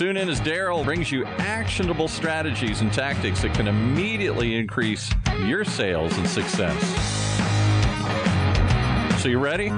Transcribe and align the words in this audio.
Tune 0.00 0.16
in 0.16 0.30
as 0.30 0.40
Darryl 0.40 0.82
brings 0.82 1.12
you 1.12 1.26
actionable 1.26 2.08
strategies 2.08 2.80
and 2.80 2.90
tactics 2.90 3.42
that 3.42 3.52
can 3.52 3.68
immediately 3.68 4.56
increase 4.56 5.12
your 5.44 5.62
sales 5.62 6.16
and 6.16 6.26
success. 6.26 6.80
So 9.22 9.28
you 9.28 9.38
ready? 9.38 9.68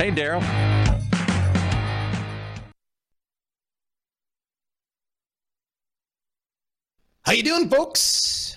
Hey, 0.00 0.10
Darryl. 0.10 0.42
How 7.22 7.30
you 7.30 7.44
doing, 7.44 7.70
folks? 7.70 8.56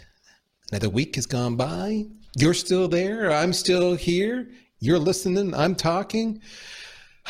Another 0.72 0.90
week 0.90 1.18
has 1.18 1.27
gone 1.27 1.55
by. 1.55 2.05
You're 2.35 2.55
still 2.55 2.88
there. 2.88 3.32
I'm 3.32 3.54
still 3.54 3.94
here. 3.94 4.49
You're 4.80 4.98
listening. 4.98 5.54
I'm 5.54 5.76
talking. 5.76 6.41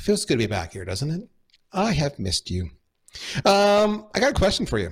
Feels 0.00 0.26
good 0.26 0.34
to 0.34 0.36
be 0.36 0.46
back 0.46 0.74
here, 0.74 0.84
doesn't 0.84 1.10
it? 1.10 1.30
I 1.74 1.92
have 1.92 2.18
missed 2.18 2.50
you. 2.50 2.70
Um, 3.44 4.06
I 4.14 4.20
got 4.20 4.30
a 4.30 4.34
question 4.34 4.66
for 4.66 4.78
you. 4.78 4.90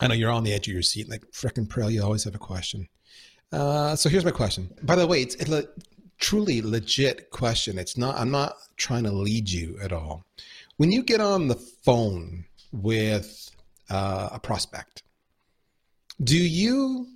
I 0.00 0.06
know 0.06 0.14
you're 0.14 0.30
on 0.30 0.44
the 0.44 0.52
edge 0.52 0.68
of 0.68 0.74
your 0.74 0.82
seat, 0.82 1.08
like 1.08 1.24
frickin' 1.32 1.66
Praill. 1.66 1.90
You 1.90 2.02
always 2.02 2.24
have 2.24 2.34
a 2.34 2.38
question. 2.38 2.88
Uh, 3.50 3.96
so 3.96 4.08
here's 4.08 4.24
my 4.24 4.30
question. 4.30 4.70
By 4.82 4.94
the 4.94 5.06
way, 5.06 5.22
it's, 5.22 5.34
a 5.50 5.64
truly 6.18 6.60
legit 6.62 7.30
question. 7.30 7.78
It's 7.78 7.96
not. 7.96 8.16
I'm 8.16 8.30
not 8.30 8.54
trying 8.76 9.04
to 9.04 9.12
lead 9.12 9.50
you 9.50 9.78
at 9.82 9.92
all. 9.92 10.24
When 10.76 10.92
you 10.92 11.02
get 11.02 11.20
on 11.20 11.48
the 11.48 11.56
phone 11.56 12.44
with 12.72 13.50
uh, 13.90 14.28
a 14.32 14.38
prospect, 14.38 15.02
do 16.22 16.36
you 16.36 17.08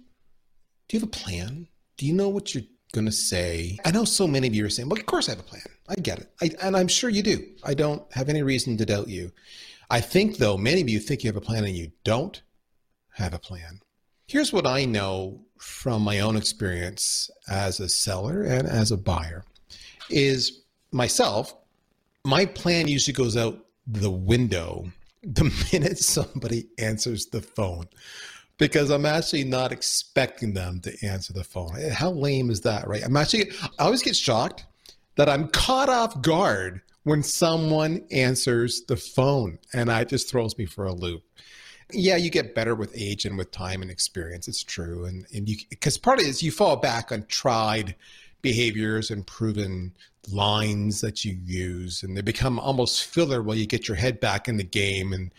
do 0.88 0.96
you 0.96 1.00
have 1.00 1.08
a 1.08 1.12
plan? 1.12 1.68
Do 1.96 2.06
you 2.06 2.14
know 2.14 2.28
what 2.28 2.54
you're 2.54 2.64
going 2.92 3.06
to 3.06 3.12
say? 3.12 3.78
I 3.84 3.90
know 3.90 4.04
so 4.04 4.26
many 4.26 4.48
of 4.48 4.54
you 4.54 4.64
are 4.64 4.70
saying, 4.70 4.88
"Well, 4.88 4.98
of 4.98 5.06
course 5.06 5.28
I 5.28 5.32
have 5.32 5.40
a 5.40 5.44
plan. 5.44 5.62
I 5.96 6.00
get 6.00 6.18
it, 6.18 6.30
I, 6.40 6.50
and 6.62 6.76
I'm 6.76 6.88
sure 6.88 7.10
you 7.10 7.22
do. 7.22 7.46
I 7.62 7.74
don't 7.74 8.02
have 8.12 8.28
any 8.28 8.42
reason 8.42 8.76
to 8.78 8.86
doubt 8.86 9.08
you." 9.08 9.32
I 9.90 10.00
think, 10.00 10.38
though, 10.38 10.56
many 10.56 10.80
of 10.80 10.88
you 10.88 10.98
think 10.98 11.22
you 11.22 11.28
have 11.28 11.36
a 11.36 11.40
plan 11.40 11.64
and 11.64 11.76
you 11.76 11.92
don't 12.02 12.40
have 13.14 13.34
a 13.34 13.38
plan. 13.38 13.80
Here's 14.26 14.52
what 14.52 14.66
I 14.66 14.86
know 14.86 15.42
from 15.58 16.02
my 16.02 16.20
own 16.20 16.34
experience 16.36 17.30
as 17.48 17.78
a 17.78 17.88
seller 17.88 18.42
and 18.42 18.66
as 18.66 18.90
a 18.90 18.96
buyer 18.96 19.44
is 20.08 20.62
myself, 20.92 21.54
my 22.24 22.46
plan 22.46 22.88
usually 22.88 23.12
goes 23.12 23.36
out 23.36 23.66
the 23.86 24.10
window 24.10 24.90
the 25.22 25.44
minute 25.72 25.98
somebody 25.98 26.68
answers 26.78 27.26
the 27.26 27.42
phone 27.42 27.86
because 28.58 28.90
I'm 28.90 29.06
actually 29.06 29.44
not 29.44 29.72
expecting 29.72 30.54
them 30.54 30.80
to 30.80 31.06
answer 31.06 31.32
the 31.32 31.44
phone. 31.44 31.74
How 31.90 32.10
lame 32.10 32.50
is 32.50 32.60
that, 32.62 32.86
right? 32.88 33.02
I'm 33.04 33.16
actually, 33.16 33.50
I 33.78 33.84
always 33.84 34.02
get 34.02 34.16
shocked 34.16 34.66
that 35.16 35.28
I'm 35.28 35.48
caught 35.48 35.88
off 35.88 36.20
guard 36.22 36.80
when 37.04 37.22
someone 37.22 38.04
answers 38.10 38.82
the 38.82 38.96
phone 38.96 39.58
and 39.72 39.88
that 39.88 40.08
just 40.08 40.30
throws 40.30 40.56
me 40.56 40.66
for 40.66 40.86
a 40.86 40.92
loop. 40.92 41.22
Yeah, 41.92 42.16
you 42.16 42.30
get 42.30 42.54
better 42.54 42.74
with 42.74 42.96
age 42.96 43.26
and 43.26 43.36
with 43.36 43.50
time 43.50 43.82
and 43.82 43.90
experience. 43.90 44.48
It's 44.48 44.62
true. 44.62 45.04
And, 45.04 45.26
and 45.34 45.48
you, 45.48 45.56
because 45.68 45.98
part 45.98 46.20
of 46.20 46.26
it 46.26 46.30
is 46.30 46.42
you 46.42 46.50
fall 46.50 46.76
back 46.76 47.12
on 47.12 47.26
tried 47.26 47.94
behaviors 48.40 49.10
and 49.10 49.26
proven 49.26 49.92
lines 50.30 51.00
that 51.00 51.24
you 51.24 51.36
use 51.44 52.02
and 52.02 52.16
they 52.16 52.22
become 52.22 52.58
almost 52.58 53.04
filler 53.06 53.42
while 53.42 53.56
you 53.56 53.66
get 53.66 53.88
your 53.88 53.96
head 53.96 54.20
back 54.20 54.48
in 54.48 54.56
the 54.56 54.64
game 54.64 55.12
and 55.12 55.32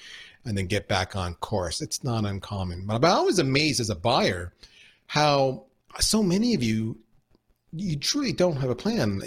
and 0.46 0.58
then 0.58 0.66
get 0.66 0.90
back 0.90 1.16
on 1.16 1.34
course 1.36 1.80
it's 1.80 2.04
not 2.04 2.26
uncommon 2.26 2.86
but 2.86 2.96
i'm 2.96 3.06
always 3.06 3.40
amazed 3.40 3.80
as 3.80 3.90
a 3.90 3.96
buyer 3.96 4.52
how 5.08 5.64
so 6.00 6.22
many 6.22 6.54
of 6.54 6.62
you 6.62 6.98
you 7.76 7.96
truly 7.96 8.32
don't 8.32 8.58
have 8.58 8.70
a 8.70 8.76
plan 8.76 9.22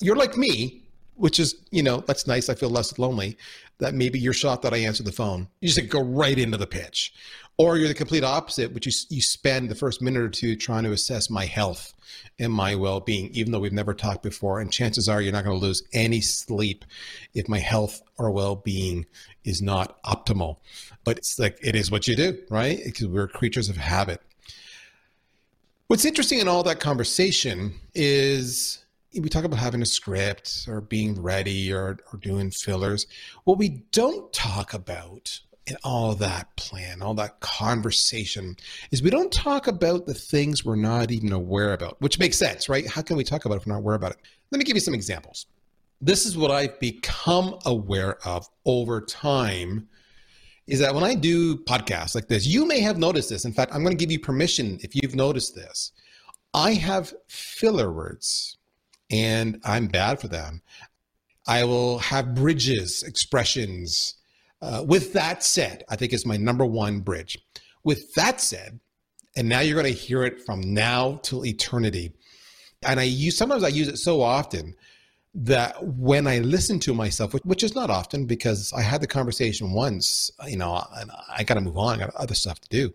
you're 0.00 0.16
like 0.16 0.36
me 0.36 0.82
which 1.20 1.38
is, 1.38 1.54
you 1.70 1.82
know, 1.82 2.02
that's 2.06 2.26
nice. 2.26 2.48
I 2.48 2.54
feel 2.54 2.70
less 2.70 2.98
lonely. 2.98 3.36
That 3.78 3.94
maybe 3.94 4.18
you're 4.18 4.32
shocked 4.32 4.62
that 4.62 4.72
I 4.72 4.78
answer 4.78 5.02
the 5.02 5.12
phone. 5.12 5.48
You 5.60 5.68
just 5.68 5.88
go 5.90 6.02
right 6.02 6.38
into 6.38 6.56
the 6.56 6.66
pitch. 6.66 7.12
Or 7.58 7.76
you're 7.76 7.88
the 7.88 7.94
complete 7.94 8.24
opposite, 8.24 8.72
which 8.72 8.86
you, 8.86 8.92
you 9.10 9.20
spend 9.20 9.68
the 9.68 9.74
first 9.74 10.00
minute 10.00 10.22
or 10.22 10.30
two 10.30 10.56
trying 10.56 10.84
to 10.84 10.92
assess 10.92 11.28
my 11.28 11.44
health 11.44 11.92
and 12.38 12.50
my 12.50 12.74
well 12.74 13.00
being, 13.00 13.28
even 13.34 13.52
though 13.52 13.58
we've 13.58 13.70
never 13.70 13.92
talked 13.92 14.22
before. 14.22 14.60
And 14.60 14.72
chances 14.72 15.10
are 15.10 15.20
you're 15.20 15.32
not 15.32 15.44
going 15.44 15.60
to 15.60 15.66
lose 15.66 15.82
any 15.92 16.22
sleep 16.22 16.86
if 17.34 17.50
my 17.50 17.58
health 17.58 18.00
or 18.18 18.30
well 18.30 18.56
being 18.56 19.04
is 19.44 19.60
not 19.60 20.02
optimal. 20.04 20.56
But 21.04 21.18
it's 21.18 21.38
like, 21.38 21.58
it 21.62 21.76
is 21.76 21.90
what 21.90 22.08
you 22.08 22.16
do, 22.16 22.38
right? 22.48 22.80
Because 22.82 23.08
we're 23.08 23.28
creatures 23.28 23.68
of 23.68 23.76
habit. 23.76 24.22
What's 25.90 26.04
interesting 26.04 26.38
in 26.38 26.46
all 26.46 26.62
that 26.62 26.78
conversation 26.78 27.74
is 27.96 28.84
we 29.12 29.28
talk 29.28 29.42
about 29.42 29.58
having 29.58 29.82
a 29.82 29.86
script 29.86 30.68
or 30.68 30.80
being 30.80 31.20
ready 31.20 31.72
or, 31.72 31.98
or 32.12 32.18
doing 32.20 32.52
fillers. 32.52 33.08
What 33.42 33.58
we 33.58 33.82
don't 33.90 34.32
talk 34.32 34.72
about 34.72 35.40
in 35.66 35.76
all 35.82 36.14
that 36.14 36.54
plan, 36.54 37.02
all 37.02 37.14
that 37.14 37.40
conversation, 37.40 38.54
is 38.92 39.02
we 39.02 39.10
don't 39.10 39.32
talk 39.32 39.66
about 39.66 40.06
the 40.06 40.14
things 40.14 40.64
we're 40.64 40.76
not 40.76 41.10
even 41.10 41.32
aware 41.32 41.72
about, 41.72 42.00
which 42.00 42.20
makes 42.20 42.38
sense, 42.38 42.68
right? 42.68 42.86
How 42.86 43.02
can 43.02 43.16
we 43.16 43.24
talk 43.24 43.44
about 43.44 43.56
it 43.56 43.62
if 43.62 43.66
we're 43.66 43.72
not 43.72 43.80
aware 43.80 43.96
about 43.96 44.12
it? 44.12 44.18
Let 44.52 44.60
me 44.60 44.64
give 44.64 44.76
you 44.76 44.80
some 44.80 44.94
examples. 44.94 45.46
This 46.00 46.24
is 46.24 46.38
what 46.38 46.52
I've 46.52 46.78
become 46.78 47.58
aware 47.66 48.24
of 48.24 48.48
over 48.64 49.00
time 49.00 49.88
is 50.70 50.78
that 50.78 50.94
when 50.94 51.04
I 51.04 51.14
do 51.14 51.56
podcasts 51.56 52.14
like 52.14 52.28
this, 52.28 52.46
you 52.46 52.64
may 52.64 52.80
have 52.80 52.96
noticed 52.96 53.28
this. 53.28 53.44
In 53.44 53.52
fact, 53.52 53.74
I'm 53.74 53.82
going 53.82 53.96
to 53.96 54.00
give 54.00 54.12
you 54.12 54.20
permission 54.20 54.78
if 54.82 54.94
you've 54.94 55.16
noticed 55.16 55.56
this. 55.56 55.92
I 56.54 56.74
have 56.74 57.12
filler 57.28 57.92
words 57.92 58.56
and 59.10 59.60
I'm 59.64 59.88
bad 59.88 60.20
for 60.20 60.28
them. 60.28 60.62
I 61.46 61.64
will 61.64 61.98
have 61.98 62.36
bridges, 62.36 63.02
expressions. 63.02 64.14
Uh, 64.62 64.84
with 64.86 65.12
that 65.14 65.42
said, 65.42 65.82
I 65.88 65.96
think 65.96 66.12
is 66.12 66.24
my 66.24 66.36
number 66.36 66.64
one 66.64 67.00
bridge. 67.00 67.36
With 67.82 68.14
that 68.14 68.40
said, 68.40 68.78
and 69.36 69.48
now 69.48 69.60
you're 69.60 69.80
going 69.80 69.92
to 69.92 70.00
hear 70.00 70.22
it 70.22 70.40
from 70.40 70.60
now 70.74 71.18
till 71.22 71.44
eternity. 71.44 72.12
And 72.82 73.00
I 73.00 73.04
use 73.04 73.36
sometimes 73.36 73.64
I 73.64 73.68
use 73.68 73.88
it 73.88 73.98
so 73.98 74.22
often 74.22 74.74
that 75.34 75.84
when 75.84 76.26
I 76.26 76.38
listen 76.38 76.80
to 76.80 76.94
myself, 76.94 77.34
which, 77.34 77.44
which 77.44 77.62
is 77.62 77.74
not 77.74 77.90
often 77.90 78.26
because 78.26 78.72
I 78.72 78.82
had 78.82 79.00
the 79.00 79.06
conversation 79.06 79.72
once, 79.72 80.30
you 80.46 80.56
know, 80.56 80.84
and 80.96 81.10
I 81.28 81.44
got 81.44 81.54
to 81.54 81.60
move 81.60 81.78
on. 81.78 81.94
I 81.94 82.06
got 82.06 82.14
other 82.16 82.34
stuff 82.34 82.60
to 82.60 82.68
do. 82.68 82.92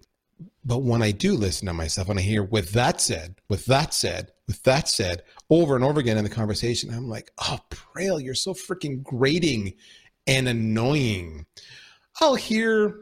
But 0.66 0.80
when 0.80 1.02
I 1.02 1.12
do 1.12 1.36
listen 1.36 1.68
to 1.68 1.74
myself 1.74 2.10
and 2.10 2.20
I 2.20 2.22
hear, 2.22 2.44
with 2.44 2.72
that 2.72 3.00
said, 3.00 3.36
with 3.48 3.66
that 3.68 3.94
said, 3.94 4.32
with 4.48 4.62
that 4.64 4.90
said, 4.90 5.24
over 5.50 5.76
and 5.76 5.84
over 5.84 6.00
again 6.00 6.18
in 6.18 6.24
the 6.24 6.30
conversation, 6.30 6.94
I'm 6.94 7.08
like, 7.08 7.32
oh, 7.38 7.60
Praill, 7.70 8.22
you're 8.22 8.34
so 8.34 8.54
freaking 8.54 9.02
grating 9.02 9.74
and 10.28 10.48
annoying. 10.48 11.46
I'll 12.20 12.36
hear 12.36 12.98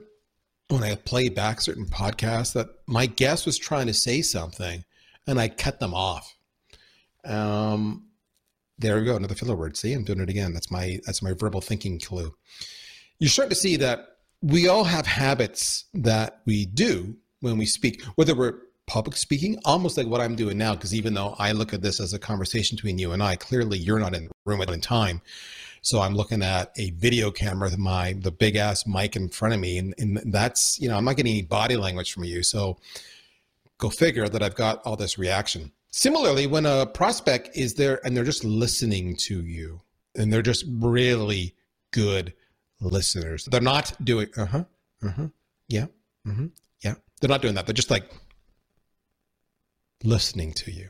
when 0.68 0.84
I 0.84 0.96
play 0.96 1.30
back 1.30 1.62
certain 1.62 1.86
podcasts 1.86 2.54
that 2.54 2.68
my 2.86 3.06
guest 3.08 3.46
was 3.46 3.58
trying 3.58 3.88
to 3.88 3.94
say 3.94 4.22
something 4.22 4.84
and 5.26 5.40
I 5.40 5.48
cut 5.48 5.80
them 5.80 5.94
off. 5.94 6.36
Um, 7.26 8.08
there 8.84 9.00
we 9.00 9.06
go, 9.06 9.16
another 9.16 9.34
filler 9.34 9.56
word. 9.56 9.76
See, 9.78 9.94
I'm 9.94 10.04
doing 10.04 10.20
it 10.20 10.30
again. 10.30 10.54
That's 10.54 10.70
my 10.70 11.00
that's 11.06 11.24
my 11.24 11.34
verbal 11.34 11.62
thinking 11.62 12.00
clue. 12.00 12.34
You're 13.18 13.30
starting 13.30 13.50
to 13.50 13.56
see 13.56 13.78
that 13.78 14.18
we 14.42 14.68
all 14.68 14.84
have 14.84 15.08
habits 15.08 15.86
that 15.94 16.42
we 16.46 16.66
do 16.66 17.16
when 17.40 17.58
we 17.58 17.66
speak, 17.66 18.04
whether 18.16 18.36
we're 18.36 18.60
public 18.86 19.16
speaking, 19.16 19.58
almost 19.64 19.98
like 19.98 20.08
what 20.08 20.20
I'm 20.20 20.36
doing 20.36 20.58
now, 20.58 20.76
because 20.76 20.94
even 20.94 21.14
though 21.14 21.36
I 21.40 21.54
look 21.54 21.74
at 21.74 21.82
this 21.82 22.02
as 22.02 22.14
a 22.14 22.20
conversation 22.20 22.76
between 22.76 23.00
you 23.00 23.14
and 23.14 23.24
I, 23.24 23.38
clearly 23.38 23.78
you're 23.78 24.00
not 24.00 24.14
in 24.14 24.26
the 24.26 24.32
room 24.46 24.62
at 24.62 24.68
the 24.68 24.78
time. 24.78 25.22
So 25.82 26.02
I'm 26.02 26.14
looking 26.14 26.44
at 26.44 26.74
a 26.78 26.92
video 26.92 27.32
camera 27.32 27.70
with 27.70 27.78
my 27.78 28.14
the 28.14 28.32
big 28.32 28.58
ass 28.58 28.86
mic 28.86 29.16
in 29.16 29.30
front 29.30 29.54
of 29.54 29.60
me, 29.60 29.78
and, 29.78 29.94
and 29.98 30.22
that's 30.26 30.80
you 30.80 30.90
know 30.90 30.98
I'm 30.98 31.06
not 31.06 31.16
getting 31.16 31.32
any 31.32 31.42
body 31.42 31.78
language 31.78 32.14
from 32.14 32.26
you. 32.26 32.44
So 32.44 32.78
go 33.78 33.90
figure 33.90 34.28
that 34.28 34.44
I've 34.44 34.56
got 34.56 34.82
all 34.86 34.96
this 34.98 35.18
reaction. 35.18 35.72
Similarly, 35.96 36.48
when 36.48 36.66
a 36.66 36.88
prospect 36.88 37.56
is 37.56 37.76
there 37.76 38.04
and 38.04 38.18
they're 38.18 38.24
just 38.24 38.44
listening 38.44 39.16
to 39.18 39.44
you, 39.44 39.80
and 40.16 40.34
they're 40.34 40.42
just 40.42 40.66
really 40.68 41.54
good 41.92 42.34
listeners, 42.82 43.46
they're 43.46 43.62
not 43.62 43.94
doing 44.04 44.28
uh 44.36 44.46
huh, 44.46 44.64
uh 45.04 45.10
huh, 45.10 45.28
yeah, 45.68 45.86
mm-hmm, 46.28 46.48
yeah. 46.84 46.96
They're 47.22 47.30
not 47.30 47.44
doing 47.44 47.54
that. 47.54 47.68
They're 47.68 47.76
just 47.76 47.92
like 47.92 48.10
listening 50.04 50.54
to 50.54 50.72
you. 50.72 50.90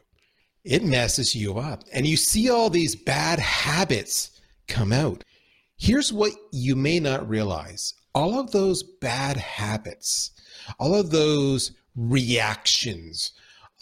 It 0.64 0.86
messes 0.86 1.36
you 1.36 1.58
up. 1.58 1.84
And 1.92 2.08
you 2.08 2.16
see 2.16 2.50
all 2.50 2.70
these 2.70 2.96
bad 2.96 3.40
habits 3.40 4.40
come 4.70 4.94
out. 4.94 5.26
Here's 5.76 6.14
what 6.14 6.32
you 6.54 6.78
may 6.78 7.02
not 7.02 7.28
realize 7.28 7.94
all 8.16 8.40
of 8.40 8.52
those 8.52 8.84
bad 8.84 9.36
habits, 9.36 10.32
all 10.80 10.96
of 10.96 11.12
those 11.12 11.74
reactions, 11.94 13.34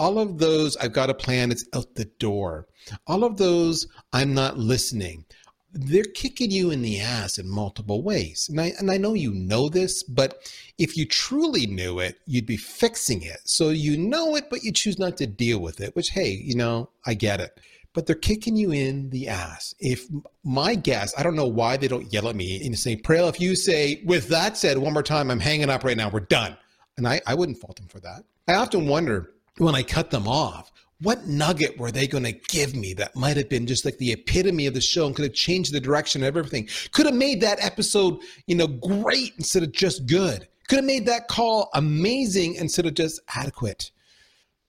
all 0.01 0.17
of 0.17 0.39
those 0.39 0.75
I've 0.77 0.93
got 0.93 1.11
a 1.11 1.13
plan, 1.13 1.51
it's 1.51 1.65
out 1.75 1.93
the 1.93 2.05
door, 2.05 2.67
all 3.05 3.23
of 3.23 3.37
those 3.37 3.87
I'm 4.11 4.33
not 4.33 4.57
listening, 4.57 5.25
they're 5.73 6.03
kicking 6.03 6.49
you 6.49 6.71
in 6.71 6.81
the 6.81 6.99
ass 6.99 7.37
in 7.37 7.47
multiple 7.47 8.01
ways. 8.01 8.47
And 8.49 8.59
I, 8.59 8.73
and 8.79 8.89
I 8.89 8.97
know 8.97 9.13
you 9.13 9.31
know 9.31 9.69
this, 9.69 10.01
but 10.01 10.51
if 10.79 10.97
you 10.97 11.05
truly 11.05 11.67
knew 11.67 11.99
it, 11.99 12.17
you'd 12.25 12.47
be 12.47 12.57
fixing 12.57 13.21
it. 13.21 13.41
So 13.45 13.69
you 13.69 13.95
know 13.95 14.35
it, 14.35 14.49
but 14.49 14.63
you 14.63 14.71
choose 14.71 14.97
not 14.97 15.17
to 15.17 15.27
deal 15.27 15.59
with 15.59 15.79
it, 15.79 15.95
which, 15.95 16.09
hey, 16.09 16.31
you 16.31 16.55
know, 16.55 16.89
I 17.05 17.13
get 17.13 17.39
it. 17.39 17.61
But 17.93 18.07
they're 18.07 18.15
kicking 18.15 18.55
you 18.55 18.71
in 18.71 19.11
the 19.11 19.27
ass. 19.27 19.75
If 19.79 20.07
my 20.43 20.73
guess, 20.73 21.13
I 21.15 21.21
don't 21.21 21.35
know 21.35 21.45
why 21.45 21.77
they 21.77 21.87
don't 21.87 22.11
yell 22.11 22.27
at 22.27 22.35
me 22.35 22.65
and 22.65 22.77
say, 22.77 22.95
Praill, 22.95 23.29
if 23.29 23.39
you 23.39 23.55
say, 23.55 24.01
with 24.03 24.29
that 24.29 24.57
said, 24.57 24.79
one 24.79 24.93
more 24.93 25.03
time, 25.03 25.29
I'm 25.29 25.39
hanging 25.39 25.69
up 25.69 25.83
right 25.83 25.95
now, 25.95 26.09
we're 26.09 26.21
done. 26.21 26.57
And 26.97 27.07
I, 27.07 27.21
I 27.27 27.35
wouldn't 27.35 27.59
fault 27.59 27.75
them 27.75 27.87
for 27.87 27.99
that. 27.99 28.23
I 28.47 28.55
often 28.55 28.87
wonder 28.87 29.35
when 29.57 29.75
I 29.75 29.83
cut 29.83 30.11
them 30.11 30.27
off, 30.27 30.71
what 31.01 31.25
nugget 31.25 31.77
were 31.79 31.91
they 31.91 32.07
going 32.07 32.23
to 32.23 32.31
give 32.31 32.75
me 32.75 32.93
that 32.93 33.15
might 33.15 33.37
have 33.37 33.49
been 33.49 33.65
just 33.65 33.85
like 33.85 33.97
the 33.97 34.11
epitome 34.11 34.67
of 34.67 34.73
the 34.73 34.81
show 34.81 35.07
and 35.07 35.15
could 35.15 35.25
have 35.25 35.33
changed 35.33 35.73
the 35.73 35.79
direction 35.79 36.23
of 36.23 36.37
everything? 36.37 36.69
Could 36.91 37.07
have 37.07 37.15
made 37.15 37.41
that 37.41 37.63
episode, 37.63 38.19
you 38.45 38.55
know, 38.55 38.67
great 38.67 39.33
instead 39.37 39.63
of 39.63 39.71
just 39.71 40.05
good. 40.05 40.47
Could 40.67 40.77
have 40.77 40.85
made 40.85 41.07
that 41.07 41.27
call 41.27 41.69
amazing 41.73 42.55
instead 42.55 42.85
of 42.85 42.93
just 42.93 43.19
adequate. 43.35 43.91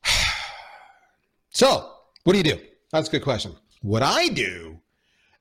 so, 1.51 1.93
what 2.25 2.33
do 2.33 2.39
you 2.39 2.45
do? 2.45 2.59
That's 2.93 3.09
a 3.09 3.13
good 3.13 3.23
question. 3.23 3.55
What 3.83 4.03
I 4.03 4.29
do 4.29 4.81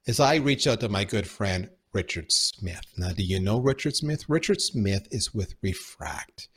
is 0.05 0.19
I 0.19 0.35
reach 0.35 0.67
out 0.67 0.81
to 0.81 0.89
my 0.89 1.05
good 1.05 1.27
friend 1.27 1.69
Richard 1.93 2.31
Smith. 2.31 2.85
Now, 2.97 3.11
do 3.11 3.23
you 3.23 3.39
know 3.39 3.59
Richard 3.59 3.95
Smith? 3.95 4.25
Richard 4.27 4.61
Smith 4.61 5.07
is 5.11 5.33
with 5.33 5.55
Refract. 5.61 6.47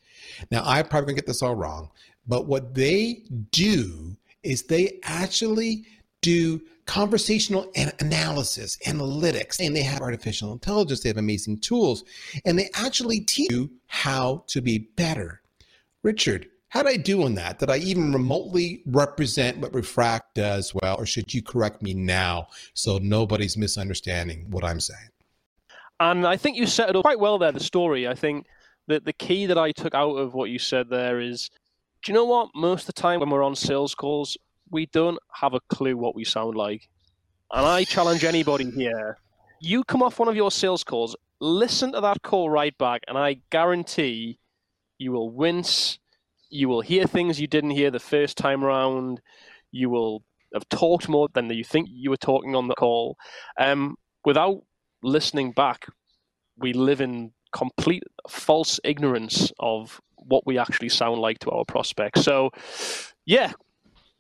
Now, 0.51 0.63
I'm 0.65 0.87
probably 0.87 1.15
get 1.15 1.27
this 1.27 1.43
all 1.43 1.55
wrong, 1.55 1.91
but 2.27 2.47
what 2.47 2.75
they 2.75 3.23
do 3.51 4.17
is 4.43 4.63
they 4.63 4.99
actually 5.05 5.85
do 6.21 6.61
conversational 6.87 7.71
analysis, 8.01 8.77
analytics, 8.87 9.59
and 9.59 9.75
they 9.75 9.83
have 9.83 10.01
artificial 10.01 10.53
intelligence. 10.53 11.01
They 11.01 11.09
have 11.09 11.17
amazing 11.17 11.61
tools, 11.61 12.05
and 12.45 12.59
they 12.59 12.69
actually 12.75 13.21
teach 13.21 13.51
you 13.51 13.71
how 13.87 14.45
to 14.49 14.61
be 14.61 14.79
better. 14.97 15.41
Richard, 16.03 16.49
how 16.69 16.83
did 16.83 16.93
I 16.93 16.97
do 16.97 17.23
on 17.23 17.35
that? 17.37 17.59
Did 17.59 17.71
I 17.71 17.79
even 17.79 18.13
remotely 18.13 18.83
represent 18.87 19.59
what 19.59 19.73
Refract 19.73 20.35
does 20.35 20.75
well, 20.75 20.97
or 20.99 21.07
should 21.07 21.33
you 21.33 21.43
correct 21.43 21.83
me 21.83 21.95
now 21.95 22.49
so 22.75 22.99
nobody's 22.99 23.57
misunderstanding 23.57 24.47
what 24.51 24.65
I'm 24.65 24.81
saying? 24.81 25.09
And 26.01 26.27
I 26.27 26.37
think 26.37 26.57
you 26.57 26.67
set 26.67 26.91
it 26.91 26.97
up 26.97 27.03
quite 27.03 27.21
well 27.21 27.39
there, 27.39 27.53
the 27.53 27.61
story. 27.61 28.09
I 28.09 28.15
think 28.15 28.47
that 28.89 29.05
the 29.05 29.13
key 29.13 29.47
that 29.47 29.57
I 29.57 29.73
took 29.73 29.95
out 29.95 30.17
of 30.17 30.35
what 30.35 30.51
you 30.51 30.59
said 30.59 30.91
there 30.91 31.21
is 31.21 31.49
do 32.05 32.13
you 32.13 32.15
know 32.15 32.25
what? 32.25 32.51
Most 32.55 32.83
of 32.89 32.95
the 32.95 33.01
time 33.01 33.21
when 33.21 33.31
we're 33.31 33.43
on 33.43 33.57
sales 33.57 33.95
calls, 33.95 34.37
we 34.71 34.87
don't 34.87 35.19
have 35.41 35.55
a 35.55 35.61
clue 35.69 35.97
what 35.97 36.15
we 36.15 36.25
sound 36.25 36.55
like. 36.55 36.89
And 37.53 37.67
I 37.67 37.85
challenge 37.85 38.25
anybody 38.25 38.71
here 38.71 39.19
you 39.65 39.83
come 39.85 40.03
off 40.03 40.19
one 40.19 40.29
of 40.29 40.37
your 40.37 40.51
sales 40.51 40.85
calls, 40.85 41.17
listen 41.41 41.93
to 41.93 42.01
that 42.01 42.23
call 42.23 42.51
right 42.51 42.77
back, 42.77 43.03
and 43.09 43.17
I 43.17 43.39
guarantee 43.51 44.39
you 44.99 45.13
will 45.13 45.31
wince. 45.31 45.99
You 46.51 46.69
will 46.69 46.83
hear 46.83 47.07
things 47.07 47.41
you 47.41 47.47
didn't 47.47 47.71
hear 47.71 47.91
the 47.91 47.99
first 47.99 48.37
time 48.37 48.63
around. 48.63 49.21
You 49.73 49.91
will 49.91 50.23
have 50.53 50.69
talked 50.69 51.09
more 51.09 51.29
than 51.33 51.51
you 51.51 51.65
think 51.65 51.89
you 51.91 52.11
were 52.11 52.17
talking 52.17 52.55
on 52.55 52.69
the 52.69 52.75
call. 52.75 53.17
Um, 53.59 53.97
without 54.25 54.63
listening 55.03 55.53
back, 55.53 55.87
we 56.57 56.73
live 56.73 57.01
in 57.01 57.33
complete 57.53 58.05
false 58.29 58.79
ignorance 58.85 59.51
of 59.59 60.01
what 60.27 60.47
we 60.47 60.59
actually 60.59 60.89
sound 60.89 61.21
like 61.21 61.39
to 61.41 61.51
our 61.51 61.65
prospects. 61.65 62.23
So, 62.23 62.51
yeah, 63.27 63.53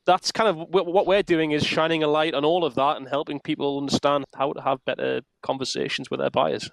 that's 0.06 0.32
kind 0.32 0.48
of 0.48 0.56
what 0.68 1.06
we're 1.06 1.22
doing 1.22 1.52
is 1.52 1.64
shining 1.64 2.02
a 2.02 2.08
light 2.08 2.34
on 2.34 2.44
all 2.44 2.64
of 2.64 2.74
that 2.74 2.98
and 2.98 3.08
helping 3.08 3.40
people 3.40 3.78
understand 3.78 4.24
how 4.34 4.52
to 4.52 4.60
have 4.60 4.84
better 4.84 5.22
conversations 5.42 6.10
with 6.10 6.20
their 6.20 6.30
buyers. 6.30 6.70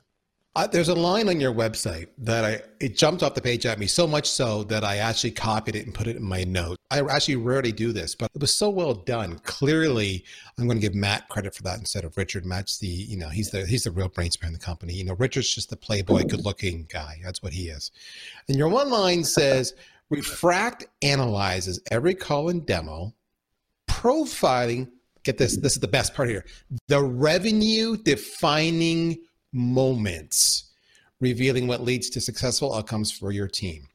Uh, 0.54 0.68
there's 0.68 0.90
a 0.90 0.96
line 0.96 1.30
on 1.30 1.40
your 1.40 1.54
website 1.54 2.08
that 2.18 2.44
I 2.44 2.62
it 2.82 2.98
jumped 2.98 3.24
off 3.24 3.36
the 3.36 3.42
page 3.42 3.66
at 3.66 3.80
me 3.80 3.88
so 3.88 4.06
much 4.06 4.30
so 4.30 4.64
that 4.66 4.84
I 4.84 4.98
actually 4.98 5.32
copied 5.32 5.78
it 5.78 5.86
and 5.86 5.96
put 5.96 6.08
it 6.08 6.18
in 6.18 6.24
my 6.24 6.44
note. 6.44 6.78
I 6.90 7.00
actually 7.00 7.38
rarely 7.38 7.72
do 7.72 7.94
this, 7.94 8.16
but 8.16 8.30
it 8.36 8.42
was 8.42 8.54
so 8.54 8.70
well 8.70 8.94
done. 8.94 9.40
Clearly, 9.40 10.26
I'm 10.58 10.66
going 10.66 10.78
to 10.78 10.82
give 10.82 10.94
Matt 10.94 11.30
credit 11.30 11.56
for 11.56 11.64
that 11.64 11.80
instead 11.80 12.04
of 12.04 12.18
Richard. 12.18 12.46
Matt's 12.46 12.80
the 12.80 12.88
you 12.88 13.16
know 13.16 13.30
he's 13.30 13.50
the 13.50 13.66
he's 13.66 13.86
the 13.86 13.92
real 13.92 14.10
brains 14.10 14.36
behind 14.36 14.54
the 14.54 14.60
company. 14.60 14.94
You 14.94 15.06
know, 15.06 15.16
Richard's 15.16 15.56
just 15.56 15.70
the 15.70 15.78
playboy, 15.78 16.24
good-looking 16.26 16.88
guy. 16.92 17.22
That's 17.24 17.42
what 17.42 17.54
he 17.54 17.70
is. 17.70 17.92
And 18.50 18.58
your 18.58 18.68
one 18.68 18.90
line 18.90 19.24
says, 19.24 19.74
"Refract 20.10 20.86
analyzes 21.02 21.80
every 21.92 22.14
call 22.14 22.50
and 22.50 22.66
demo, 22.66 23.14
profiling." 23.90 24.90
Get 25.24 25.38
this. 25.38 25.56
This 25.56 25.74
is 25.74 25.80
the 25.80 25.88
best 25.88 26.14
part 26.14 26.28
here. 26.28 26.44
The 26.90 27.02
revenue 27.02 27.96
defining 27.96 29.20
moments, 29.54 30.72
revealing 31.20 31.68
what 31.68 31.82
leads 31.82 32.10
to 32.12 32.22
successful 32.22 32.74
outcomes 32.74 33.12
for 33.12 33.32
your 33.32 33.48
team. 33.48 33.88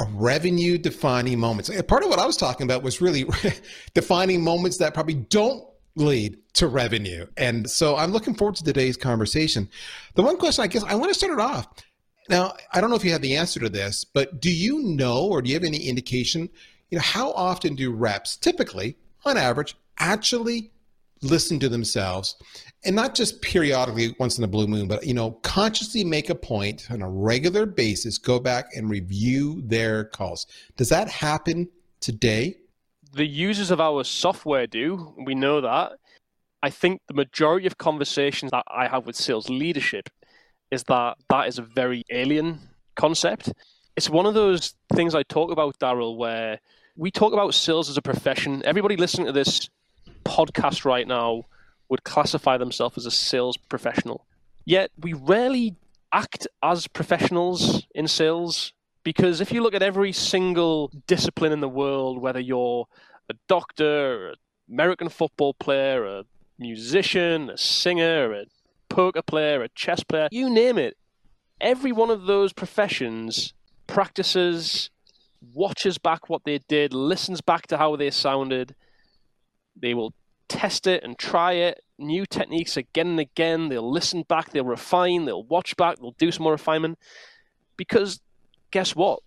A 0.00 0.04
revenue 0.12 0.78
defining 0.78 1.40
moments. 1.40 1.70
Part 1.82 2.04
of 2.04 2.08
what 2.08 2.20
I 2.20 2.26
was 2.26 2.36
talking 2.36 2.64
about 2.64 2.82
was 2.82 3.00
really 3.00 3.24
defining 3.94 4.42
moments 4.42 4.76
that 4.78 4.94
probably 4.94 5.14
don't 5.14 5.64
lead 5.96 6.38
to 6.54 6.68
revenue. 6.68 7.26
And 7.36 7.68
so 7.68 7.96
I'm 7.96 8.12
looking 8.12 8.34
forward 8.34 8.56
to 8.56 8.64
today's 8.64 8.96
conversation. 8.96 9.68
The 10.14 10.22
one 10.22 10.36
question 10.36 10.62
I 10.62 10.68
guess 10.68 10.84
I 10.84 10.94
want 10.94 11.12
to 11.12 11.18
start 11.18 11.32
it 11.32 11.40
off. 11.40 11.66
Now, 12.28 12.54
I 12.72 12.80
don't 12.80 12.90
know 12.90 12.96
if 12.96 13.04
you 13.04 13.12
have 13.12 13.22
the 13.22 13.36
answer 13.36 13.58
to 13.60 13.68
this, 13.68 14.04
but 14.04 14.40
do 14.40 14.52
you 14.52 14.82
know 14.82 15.26
or 15.26 15.42
do 15.42 15.48
you 15.48 15.54
have 15.54 15.64
any 15.64 15.78
indication, 15.78 16.48
you 16.90 16.98
know, 16.98 17.02
how 17.02 17.32
often 17.32 17.74
do 17.74 17.90
reps 17.90 18.36
typically, 18.36 18.96
on 19.24 19.36
average, 19.36 19.76
actually 19.98 20.70
listen 21.22 21.58
to 21.58 21.68
themselves 21.68 22.36
and 22.84 22.94
not 22.94 23.14
just 23.14 23.42
periodically 23.42 24.14
once 24.18 24.38
in 24.38 24.44
a 24.44 24.48
blue 24.48 24.66
moon 24.66 24.86
but 24.86 25.04
you 25.06 25.14
know 25.14 25.32
consciously 25.42 26.04
make 26.04 26.30
a 26.30 26.34
point 26.34 26.86
on 26.90 27.02
a 27.02 27.08
regular 27.08 27.66
basis 27.66 28.18
go 28.18 28.38
back 28.38 28.66
and 28.76 28.88
review 28.88 29.62
their 29.64 30.04
calls. 30.04 30.46
Does 30.76 30.88
that 30.90 31.08
happen 31.08 31.68
today? 32.00 32.56
The 33.12 33.26
users 33.26 33.70
of 33.70 33.80
our 33.80 34.04
software 34.04 34.66
do 34.66 35.14
we 35.24 35.34
know 35.34 35.60
that. 35.60 35.92
I 36.62 36.70
think 36.70 37.00
the 37.06 37.14
majority 37.14 37.66
of 37.66 37.78
conversations 37.78 38.50
that 38.50 38.64
i 38.68 38.88
have 38.88 39.06
with 39.06 39.16
sales 39.16 39.48
leadership 39.48 40.08
is 40.70 40.84
that 40.84 41.16
that 41.30 41.48
is 41.48 41.58
a 41.58 41.62
very 41.62 42.04
alien 42.10 42.60
concept. 42.96 43.52
It's 43.96 44.10
one 44.10 44.26
of 44.26 44.34
those 44.34 44.74
things 44.92 45.14
i 45.14 45.22
talk 45.24 45.50
about 45.50 45.78
darryl 45.78 46.16
where 46.16 46.60
we 46.96 47.10
talk 47.12 47.32
about 47.32 47.54
sales 47.54 47.88
as 47.88 47.96
a 47.96 48.02
profession. 48.02 48.62
Everybody 48.64 48.96
listening 48.96 49.26
to 49.26 49.32
this 49.32 49.68
podcast 50.24 50.84
right 50.84 51.06
now 51.06 51.44
would 51.88 52.04
classify 52.04 52.56
themselves 52.58 52.98
as 52.98 53.06
a 53.06 53.10
sales 53.10 53.56
professional. 53.56 54.26
Yet 54.64 54.90
we 54.98 55.12
rarely 55.12 55.76
act 56.12 56.46
as 56.62 56.86
professionals 56.86 57.86
in 57.94 58.08
sales 58.08 58.72
because 59.02 59.40
if 59.40 59.52
you 59.52 59.62
look 59.62 59.74
at 59.74 59.82
every 59.82 60.12
single 60.12 60.90
discipline 61.06 61.52
in 61.52 61.60
the 61.60 61.68
world, 61.68 62.20
whether 62.20 62.40
you're 62.40 62.86
a 63.30 63.34
doctor, 63.48 64.30
an 64.30 64.34
American 64.70 65.08
football 65.08 65.54
player, 65.54 66.04
a 66.04 66.24
musician, 66.58 67.50
a 67.50 67.56
singer, 67.56 68.32
a 68.32 68.44
poker 68.88 69.22
player, 69.22 69.62
a 69.62 69.68
chess 69.70 70.02
player, 70.02 70.28
you 70.30 70.50
name 70.50 70.76
it, 70.76 70.96
every 71.60 71.92
one 71.92 72.10
of 72.10 72.26
those 72.26 72.52
professions 72.52 73.54
practices, 73.86 74.90
watches 75.54 75.98
back 75.98 76.28
what 76.28 76.44
they 76.44 76.58
did, 76.68 76.92
listens 76.92 77.40
back 77.40 77.66
to 77.66 77.78
how 77.78 77.96
they 77.96 78.10
sounded, 78.10 78.74
they 79.80 79.94
will 79.94 80.12
test 80.48 80.86
it 80.86 81.04
and 81.04 81.18
try 81.18 81.52
it, 81.52 81.82
new 81.98 82.24
techniques 82.26 82.76
again 82.76 83.08
and 83.08 83.20
again. 83.20 83.68
They'll 83.68 83.90
listen 83.90 84.22
back, 84.22 84.50
they'll 84.50 84.64
refine, 84.64 85.24
they'll 85.24 85.44
watch 85.44 85.76
back, 85.76 85.98
they'll 85.98 86.16
do 86.18 86.32
some 86.32 86.44
more 86.44 86.52
refinement. 86.52 86.98
Because 87.76 88.20
guess 88.70 88.96
what? 88.96 89.20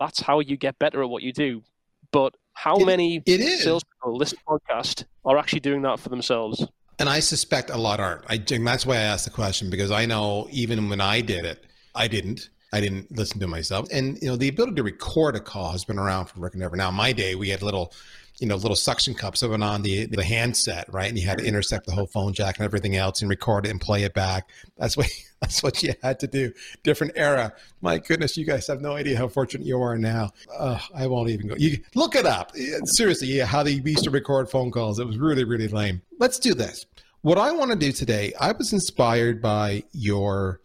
That's 0.00 0.20
how 0.20 0.40
you 0.40 0.56
get 0.56 0.78
better 0.78 1.02
at 1.02 1.08
what 1.08 1.22
you 1.22 1.32
do. 1.32 1.62
But 2.10 2.34
how 2.54 2.76
it, 2.76 2.86
many 2.86 3.22
it 3.24 3.40
is. 3.40 3.62
salespeople 3.62 4.16
listen 4.16 4.38
to 4.38 4.44
podcast 4.44 5.04
are 5.24 5.38
actually 5.38 5.60
doing 5.60 5.82
that 5.82 6.00
for 6.00 6.08
themselves? 6.08 6.66
And 6.98 7.08
I 7.08 7.20
suspect 7.20 7.70
a 7.70 7.76
lot 7.76 8.00
aren't. 8.00 8.24
I, 8.28 8.42
and 8.52 8.66
that's 8.66 8.84
why 8.84 8.96
I 8.96 9.02
asked 9.02 9.24
the 9.24 9.30
question 9.30 9.70
because 9.70 9.90
I 9.90 10.06
know 10.06 10.48
even 10.50 10.88
when 10.88 11.00
I 11.00 11.20
did 11.20 11.44
it, 11.44 11.64
I 11.94 12.08
didn't. 12.08 12.50
I 12.70 12.80
didn't 12.80 13.16
listen 13.16 13.40
to 13.40 13.46
myself. 13.46 13.88
And 13.90 14.20
you 14.20 14.28
know, 14.28 14.36
the 14.36 14.48
ability 14.48 14.74
to 14.74 14.82
record 14.82 15.36
a 15.36 15.40
call 15.40 15.72
has 15.72 15.84
been 15.84 15.98
around 15.98 16.26
for 16.26 16.46
and 16.46 16.62
ever. 16.62 16.76
Now, 16.76 16.90
my 16.90 17.12
day, 17.12 17.34
we 17.34 17.48
had 17.48 17.62
little 17.62 17.94
you 18.40 18.46
know 18.46 18.56
little 18.56 18.76
suction 18.76 19.14
cups 19.14 19.40
that 19.40 19.50
went 19.50 19.62
on 19.62 19.82
the 19.82 20.06
the 20.06 20.24
handset, 20.24 20.92
right? 20.92 21.08
And 21.08 21.18
you 21.18 21.26
had 21.26 21.38
to 21.38 21.44
intercept 21.44 21.86
the 21.86 21.92
whole 21.92 22.06
phone 22.06 22.32
jack 22.32 22.58
and 22.58 22.64
everything 22.64 22.96
else 22.96 23.20
and 23.20 23.28
record 23.28 23.66
it 23.66 23.70
and 23.70 23.80
play 23.80 24.04
it 24.04 24.14
back. 24.14 24.48
That's 24.76 24.96
what 24.96 25.10
that's 25.40 25.62
what 25.62 25.82
you 25.82 25.94
had 26.02 26.20
to 26.20 26.26
do. 26.26 26.52
Different 26.82 27.12
era. 27.16 27.52
My 27.80 27.98
goodness, 27.98 28.36
you 28.36 28.44
guys 28.44 28.66
have 28.66 28.80
no 28.80 28.92
idea 28.92 29.16
how 29.16 29.28
fortunate 29.28 29.66
you 29.66 29.80
are 29.80 29.96
now. 29.96 30.30
Uh, 30.56 30.78
I 30.94 31.06
won't 31.06 31.30
even 31.30 31.48
go. 31.48 31.54
You 31.56 31.78
look 31.94 32.14
it 32.14 32.26
up. 32.26 32.52
Seriously, 32.84 33.28
yeah, 33.28 33.46
how 33.46 33.62
they 33.62 33.72
used 33.72 34.04
to 34.04 34.10
record 34.10 34.50
phone 34.50 34.70
calls. 34.70 34.98
It 34.98 35.06
was 35.06 35.18
really 35.18 35.44
really 35.44 35.68
lame. 35.68 36.02
Let's 36.18 36.38
do 36.38 36.54
this. 36.54 36.86
What 37.22 37.38
I 37.38 37.50
want 37.52 37.72
to 37.72 37.76
do 37.76 37.90
today, 37.92 38.32
I 38.40 38.52
was 38.52 38.72
inspired 38.72 39.42
by 39.42 39.82
your 39.92 40.60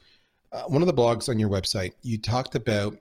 uh, 0.54 0.64
one 0.64 0.84
of 0.84 0.88
the 0.88 0.94
blogs 0.94 1.28
on 1.30 1.40
your 1.40 1.50
website, 1.50 1.94
you 2.04 2.18
talked 2.18 2.56
about 2.56 2.96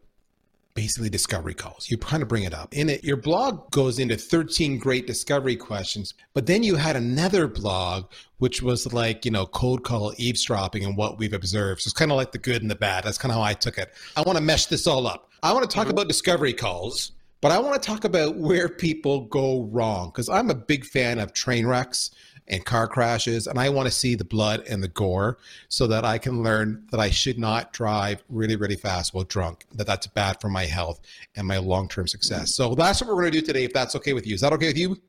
basically 0.75 1.11
discovery 1.11 1.55
calls. 1.55 1.91
You 1.91 1.99
kind 1.99 2.23
of 2.23 2.29
bring 2.29 2.45
it 2.45 2.55
up. 2.55 2.73
In 2.75 2.89
it, 2.89 3.05
your 3.05 3.17
blog 3.17 3.71
goes 3.71 3.99
into 3.99 4.17
13 4.17 4.79
great 4.79 5.07
discovery 5.07 5.57
questions, 5.57 6.15
but 6.35 6.47
then 6.47 6.63
you 6.63 6.77
had 6.77 6.97
another 6.97 7.47
blog 7.47 8.07
which 8.39 8.61
was 8.61 8.93
like, 8.93 9.25
you 9.25 9.31
know, 9.31 9.47
cold 9.47 9.85
call 9.85 10.13
eavesdropping 10.17 10.85
and 10.85 10.97
what 10.97 11.17
we've 11.17 11.33
observed. 11.33 11.81
So 11.81 11.89
it's 11.89 11.95
kind 11.95 12.11
of 12.11 12.17
like 12.17 12.33
the 12.33 12.39
good 12.39 12.61
and 12.61 12.69
the 12.69 12.75
bad. 12.75 13.05
That's 13.05 13.17
kind 13.17 13.31
of 13.31 13.37
how 13.37 13.43
I 13.45 13.55
took 13.55 13.79
it. 13.79 13.93
I 14.17 14.23
want 14.23 14.37
to 14.37 14.43
mesh 14.43 14.67
this 14.67 14.89
all 14.89 15.07
up. 15.07 15.31
I 15.45 15.53
want 15.53 15.69
to 15.69 15.73
talk 15.73 15.85
mm-hmm. 15.85 15.93
about 15.93 16.09
discovery 16.09 16.53
calls, 16.53 17.13
but 17.41 17.53
I 17.53 17.61
want 17.61 17.81
to 17.81 17.87
talk 17.87 18.03
about 18.03 18.37
where 18.37 18.69
people 18.69 19.27
go 19.27 19.63
wrong 19.71 20.09
because 20.09 20.29
I'm 20.29 20.51
a 20.51 20.57
big 20.57 20.85
fan 20.85 21.21
of 21.21 21.33
train 21.33 21.67
wrecks 21.67 22.11
and 22.49 22.65
car 22.65 22.87
crashes 22.89 23.47
and 23.47 23.59
I 23.59 23.69
want 23.69 23.87
to 23.87 23.93
see 23.93 24.15
the 24.15 24.25
blood 24.25 24.65
and 24.69 24.83
the 24.83 24.89
gore 24.89 25.39
so 25.69 25.87
that 25.87 26.05
I 26.05 26.19
can 26.19 26.43
learn 26.43 26.87
that 26.91 27.01
I 27.01 27.11
should 27.11 27.39
not 27.39 27.73
drive 27.73 28.23
really 28.29 28.57
really 28.57 28.77
fast 28.77 29.15
while 29.15 29.25
drunk 29.25 29.67
that 29.75 29.87
that's 29.87 30.07
bad 30.07 30.41
for 30.41 30.49
my 30.49 30.65
health 30.65 31.01
and 31.37 31.47
my 31.47 31.59
long-term 31.59 32.09
success. 32.09 32.55
So 32.55 32.75
that's 32.75 33.01
what 33.01 33.09
we're 33.09 33.23
going 33.23 33.33
to 33.33 33.41
do 33.41 33.47
today 33.47 33.65
if 33.65 33.73
that's 33.73 33.95
okay 33.97 34.13
with 34.13 34.27
you. 34.27 34.35
Is 34.35 34.41
that 34.41 34.53
okay 34.53 34.67
with 34.67 34.79
you? 34.79 35.01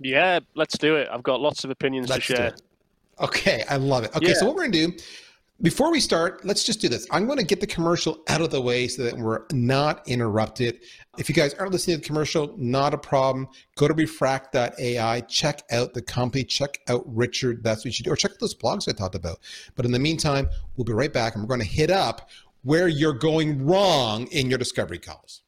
Yeah, 0.00 0.40
let's 0.54 0.76
do 0.76 0.96
it. 0.96 1.08
I've 1.10 1.22
got 1.22 1.40
lots 1.40 1.64
of 1.64 1.70
opinions 1.70 2.08
let's 2.08 2.26
to 2.26 2.34
share. 2.34 2.54
Okay, 3.20 3.64
I 3.68 3.76
love 3.76 4.04
it. 4.04 4.16
Okay, 4.16 4.28
yeah. 4.28 4.34
so 4.34 4.46
what 4.46 4.56
we're 4.56 4.62
going 4.62 4.72
to 4.72 4.86
do 4.88 5.04
before 5.64 5.90
we 5.90 5.98
start, 5.98 6.44
let's 6.44 6.62
just 6.62 6.82
do 6.82 6.90
this. 6.90 7.06
I'm 7.10 7.24
going 7.24 7.38
to 7.38 7.44
get 7.44 7.58
the 7.58 7.66
commercial 7.66 8.18
out 8.28 8.42
of 8.42 8.50
the 8.50 8.60
way 8.60 8.86
so 8.86 9.02
that 9.02 9.16
we're 9.16 9.46
not 9.50 10.06
interrupted. 10.06 10.80
If 11.16 11.30
you 11.30 11.34
guys 11.34 11.54
aren't 11.54 11.72
listening 11.72 11.96
to 11.96 12.00
the 12.02 12.06
commercial, 12.06 12.54
not 12.58 12.92
a 12.92 12.98
problem. 12.98 13.48
Go 13.74 13.88
to 13.88 13.94
refract.ai, 13.94 15.20
check 15.22 15.62
out 15.72 15.94
the 15.94 16.02
company, 16.02 16.44
check 16.44 16.80
out 16.88 17.02
Richard. 17.06 17.64
That's 17.64 17.80
what 17.80 17.86
you 17.86 17.92
should 17.92 18.04
do, 18.04 18.12
or 18.12 18.16
check 18.16 18.32
out 18.32 18.40
those 18.40 18.54
blogs 18.54 18.90
I 18.90 18.92
talked 18.92 19.14
about. 19.14 19.38
But 19.74 19.86
in 19.86 19.92
the 19.92 19.98
meantime, 19.98 20.50
we'll 20.76 20.84
be 20.84 20.92
right 20.92 21.12
back 21.12 21.34
and 21.34 21.42
we're 21.42 21.48
going 21.48 21.60
to 21.60 21.66
hit 21.66 21.90
up 21.90 22.28
where 22.62 22.86
you're 22.86 23.14
going 23.14 23.64
wrong 23.64 24.26
in 24.26 24.50
your 24.50 24.58
discovery 24.58 24.98
calls. 24.98 25.40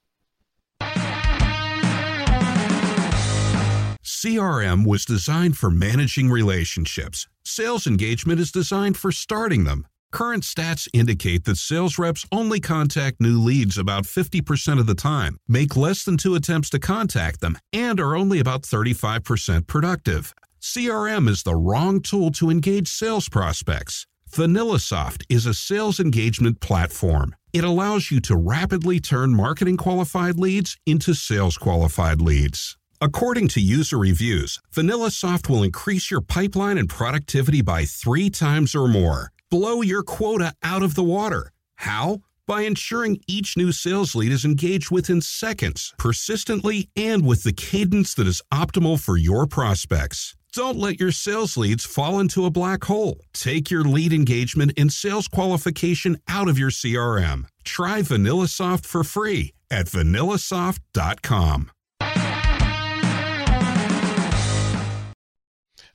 CRM 4.02 4.86
was 4.86 5.04
designed 5.04 5.58
for 5.58 5.70
managing 5.70 6.30
relationships. 6.30 7.28
Sales 7.44 7.86
engagement 7.86 8.40
is 8.40 8.50
designed 8.50 8.96
for 8.96 9.12
starting 9.12 9.64
them. 9.64 9.86
Current 10.12 10.44
stats 10.44 10.88
indicate 10.92 11.44
that 11.44 11.56
sales 11.56 11.98
reps 11.98 12.24
only 12.30 12.60
contact 12.60 13.20
new 13.20 13.40
leads 13.40 13.76
about 13.76 14.04
50% 14.04 14.78
of 14.78 14.86
the 14.86 14.94
time, 14.94 15.36
make 15.48 15.76
less 15.76 16.04
than 16.04 16.16
two 16.16 16.34
attempts 16.34 16.70
to 16.70 16.78
contact 16.78 17.40
them, 17.40 17.58
and 17.72 18.00
are 18.00 18.16
only 18.16 18.38
about 18.38 18.62
35% 18.62 19.66
productive. 19.66 20.32
CRM 20.60 21.28
is 21.28 21.42
the 21.42 21.56
wrong 21.56 22.00
tool 22.00 22.30
to 22.32 22.50
engage 22.50 22.88
sales 22.88 23.28
prospects. 23.28 24.06
VanillaSoft 24.30 25.24
is 25.28 25.46
a 25.46 25.54
sales 25.54 26.00
engagement 26.00 26.60
platform. 26.60 27.34
It 27.52 27.64
allows 27.64 28.10
you 28.10 28.20
to 28.22 28.36
rapidly 28.36 29.00
turn 29.00 29.34
marketing 29.34 29.76
qualified 29.76 30.38
leads 30.38 30.76
into 30.86 31.14
sales 31.14 31.56
qualified 31.56 32.20
leads. 32.20 32.76
According 33.00 33.48
to 33.48 33.60
user 33.60 33.98
reviews, 33.98 34.58
VanillaSoft 34.74 35.48
will 35.48 35.62
increase 35.62 36.10
your 36.10 36.20
pipeline 36.20 36.78
and 36.78 36.88
productivity 36.88 37.60
by 37.60 37.84
three 37.84 38.30
times 38.30 38.74
or 38.74 38.88
more 38.88 39.30
blow 39.50 39.82
your 39.82 40.02
quota 40.02 40.54
out 40.62 40.82
of 40.82 40.94
the 40.94 41.02
water. 41.02 41.50
How? 41.76 42.20
By 42.46 42.62
ensuring 42.62 43.20
each 43.26 43.56
new 43.56 43.72
sales 43.72 44.14
lead 44.14 44.32
is 44.32 44.44
engaged 44.44 44.90
within 44.90 45.20
seconds, 45.20 45.92
persistently, 45.98 46.88
and 46.96 47.26
with 47.26 47.42
the 47.42 47.52
cadence 47.52 48.14
that 48.14 48.26
is 48.26 48.42
optimal 48.52 49.00
for 49.00 49.16
your 49.16 49.46
prospects. 49.46 50.36
Don't 50.52 50.78
let 50.78 50.98
your 50.98 51.12
sales 51.12 51.56
leads 51.56 51.84
fall 51.84 52.18
into 52.18 52.46
a 52.46 52.50
black 52.50 52.84
hole. 52.84 53.20
Take 53.34 53.70
your 53.70 53.84
lead 53.84 54.12
engagement 54.12 54.72
and 54.78 54.90
sales 54.92 55.28
qualification 55.28 56.18
out 56.28 56.48
of 56.48 56.58
your 56.58 56.70
CRM. 56.70 57.44
Try 57.64 58.00
VanillaSoft 58.00 58.86
for 58.86 59.04
free 59.04 59.52
at 59.70 59.86
vanillasoft.com. 59.86 61.70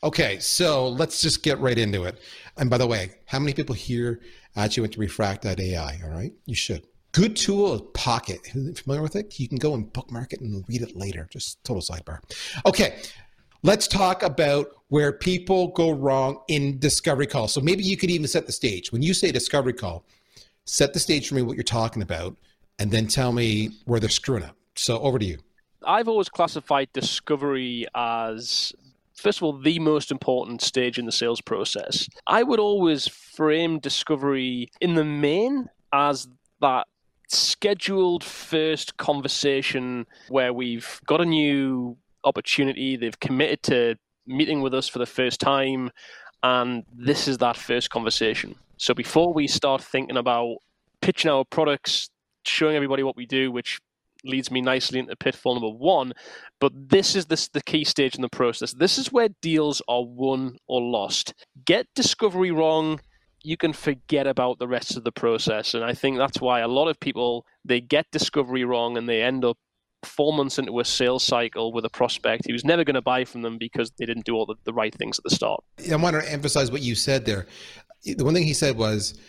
Okay, 0.03 0.39
so 0.39 0.89
let's 0.89 1.22
just 1.22 1.43
get 1.43 1.60
right 1.60 1.77
into 1.77 2.05
it. 2.05 2.20
And 2.58 2.70
by 2.70 2.79
the 2.79 2.88
way, 2.88 3.12
how 3.25 3.38
many 3.38 3.53
people 3.53 3.75
here 3.75 4.20
actually 4.55 4.81
went 4.81 4.93
to 4.93 5.00
refract.ai? 5.00 6.01
All 6.03 6.10
right, 6.10 6.34
you 6.46 6.55
should. 6.55 6.88
Good 7.12 7.36
tool 7.36 7.75
is 7.75 7.81
Pocket. 7.93 8.48
Familiar 8.48 9.03
with 9.03 9.15
it? 9.15 9.39
You 9.39 9.48
can 9.48 9.58
go 9.58 9.75
and 9.75 9.91
bookmark 9.93 10.34
it 10.34 10.41
and 10.41 10.63
read 10.67 10.81
it 10.81 10.96
later. 10.96 11.27
Just 11.29 11.63
total 11.63 11.84
sidebar. 11.84 12.20
Okay, 12.65 13.00
let's 13.63 13.88
talk 13.88 14.24
about 14.24 14.67
where 14.88 15.12
people 15.12 15.67
go 15.67 15.91
wrong 15.91 16.41
in 16.48 16.79
discovery 16.79 17.27
call. 17.27 17.48
So 17.48 17.62
maybe 17.62 17.84
you 17.84 17.96
could 17.96 18.10
even 18.10 18.27
set 18.27 18.48
the 18.48 18.51
stage. 18.51 18.91
When 18.91 19.03
you 19.03 19.13
say 19.13 19.31
discovery 19.31 19.74
call, 19.74 20.03
set 20.65 20.93
the 20.93 21.00
stage 21.00 21.27
for 21.29 21.36
me 21.36 21.43
what 21.43 21.58
you're 21.58 21.63
talking 21.63 22.01
about, 22.01 22.38
and 22.79 22.89
then 22.89 23.08
tell 23.08 23.34
me 23.34 23.70
where 23.86 24.00
they're 24.00 24.10
screwing 24.10 24.43
up. 24.43 24.55
So 24.75 25.00
over 25.00 25.20
to 25.20 25.25
you. 25.25 25.38
I've 25.84 26.08
always 26.08 26.29
classified 26.29 26.89
discovery 26.93 27.86
as 27.93 28.74
first 29.21 29.39
of 29.39 29.43
all, 29.43 29.57
the 29.59 29.79
most 29.79 30.11
important 30.11 30.61
stage 30.61 30.97
in 30.97 31.05
the 31.05 31.11
sales 31.11 31.41
process. 31.41 32.07
I 32.27 32.43
would 32.43 32.59
always 32.59 33.07
frame 33.07 33.79
discovery 33.79 34.69
in 34.81 34.95
the 34.95 35.03
main 35.03 35.69
as 35.93 36.27
that 36.61 36.87
scheduled 37.27 38.23
first 38.23 38.97
conversation 38.97 40.05
where 40.29 40.53
we've 40.53 40.99
got 41.05 41.21
a 41.21 41.25
new 41.25 41.97
opportunity, 42.23 42.97
they've 42.97 43.19
committed 43.19 43.63
to 43.63 43.95
meeting 44.27 44.61
with 44.61 44.73
us 44.73 44.87
for 44.87 44.99
the 44.99 45.05
first 45.05 45.39
time, 45.39 45.91
and 46.43 46.83
this 46.93 47.27
is 47.27 47.37
that 47.39 47.57
first 47.57 47.89
conversation. 47.89 48.55
So 48.77 48.93
before 48.93 49.33
we 49.33 49.47
start 49.47 49.81
thinking 49.81 50.17
about 50.17 50.57
pitching 51.01 51.31
our 51.31 51.45
products, 51.45 52.09
showing 52.45 52.75
everybody 52.75 53.03
what 53.03 53.15
we 53.15 53.25
do, 53.25 53.51
which 53.51 53.79
leads 54.23 54.51
me 54.51 54.61
nicely 54.61 54.99
into 54.99 55.15
pitfall 55.15 55.55
number 55.55 55.69
one. 55.69 56.13
But 56.59 56.73
this 56.75 57.15
is 57.15 57.25
this, 57.25 57.47
the 57.47 57.63
key 57.63 57.83
stage 57.83 58.15
in 58.15 58.21
the 58.21 58.29
process. 58.29 58.73
This 58.73 58.97
is 58.97 59.11
where 59.11 59.29
deals 59.41 59.81
are 59.87 60.03
won 60.03 60.57
or 60.67 60.81
lost. 60.81 61.33
Get 61.65 61.87
discovery 61.95 62.51
wrong, 62.51 62.99
you 63.43 63.57
can 63.57 63.73
forget 63.73 64.27
about 64.27 64.59
the 64.59 64.67
rest 64.67 64.97
of 64.97 65.03
the 65.03 65.11
process. 65.11 65.73
And 65.73 65.83
I 65.83 65.93
think 65.93 66.17
that's 66.17 66.39
why 66.39 66.59
a 66.59 66.67
lot 66.67 66.87
of 66.87 66.99
people 66.99 67.45
they 67.65 67.81
get 67.81 68.05
discovery 68.11 68.63
wrong 68.63 68.97
and 68.97 69.07
they 69.07 69.21
end 69.21 69.45
up 69.45 69.57
four 70.03 70.33
months 70.33 70.57
into 70.57 70.79
a 70.79 70.85
sales 70.85 71.23
cycle 71.23 71.71
with 71.71 71.85
a 71.85 71.89
prospect 71.89 72.47
who's 72.47 72.65
never 72.65 72.83
going 72.83 72.95
to 72.95 73.01
buy 73.01 73.23
from 73.23 73.43
them 73.43 73.57
because 73.57 73.91
they 73.99 74.05
didn't 74.05 74.25
do 74.25 74.35
all 74.35 74.45
the, 74.45 74.55
the 74.63 74.73
right 74.73 74.93
things 74.95 75.19
at 75.19 75.23
the 75.23 75.29
start. 75.29 75.63
I 75.91 75.95
want 75.95 76.19
to 76.19 76.31
emphasize 76.31 76.71
what 76.71 76.81
you 76.81 76.95
said 76.95 77.25
there. 77.25 77.45
The 78.03 78.23
one 78.23 78.33
thing 78.33 78.43
he 78.43 78.53
said 78.53 78.77
was 78.77 79.19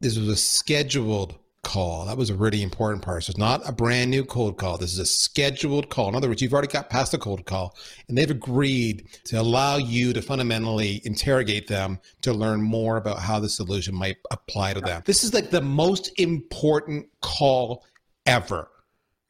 this 0.00 0.16
was 0.16 0.28
a 0.28 0.36
scheduled 0.36 1.38
call. 1.66 2.06
That 2.06 2.16
was 2.16 2.30
a 2.30 2.34
really 2.36 2.62
important 2.62 3.02
part. 3.02 3.24
So 3.24 3.32
it's 3.32 3.38
not 3.38 3.68
a 3.68 3.72
brand 3.72 4.12
new 4.12 4.24
cold 4.24 4.56
call. 4.56 4.78
This 4.78 4.92
is 4.92 5.00
a 5.00 5.04
scheduled 5.04 5.90
call. 5.90 6.08
In 6.08 6.14
other 6.14 6.28
words, 6.28 6.40
you've 6.40 6.52
already 6.52 6.68
got 6.68 6.90
past 6.90 7.10
the 7.10 7.18
cold 7.18 7.44
call, 7.44 7.76
and 8.08 8.16
they've 8.16 8.30
agreed 8.30 9.08
to 9.24 9.40
allow 9.40 9.76
you 9.76 10.12
to 10.12 10.22
fundamentally 10.22 11.02
interrogate 11.04 11.66
them 11.66 11.98
to 12.22 12.32
learn 12.32 12.62
more 12.62 12.98
about 12.98 13.18
how 13.18 13.40
the 13.40 13.48
solution 13.48 13.96
might 13.96 14.18
apply 14.30 14.74
to 14.74 14.80
them. 14.80 15.02
This 15.06 15.24
is 15.24 15.34
like 15.34 15.50
the 15.50 15.60
most 15.60 16.12
important 16.20 17.08
call 17.20 17.84
ever. 18.26 18.68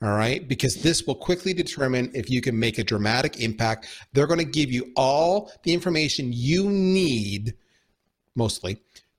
All 0.02 0.11
right, 0.11 0.47
because 0.47 0.83
this 0.83 1.05
will 1.07 1.14
quickly 1.14 1.55
determine 1.55 2.11
if 2.12 2.28
you 2.28 2.43
can 2.43 2.59
make 2.59 2.76
a 2.76 2.85
dramatic 2.85 3.40
impact. 3.40 3.87
They're 4.12 4.26
going 4.26 4.40
to 4.40 4.45
give 4.45 4.71
you 4.71 4.93
all 4.95 5.50
the 5.62 5.73
information 5.73 6.33
you 6.35 6.69
need, 6.69 7.55
mostly, 8.35 8.76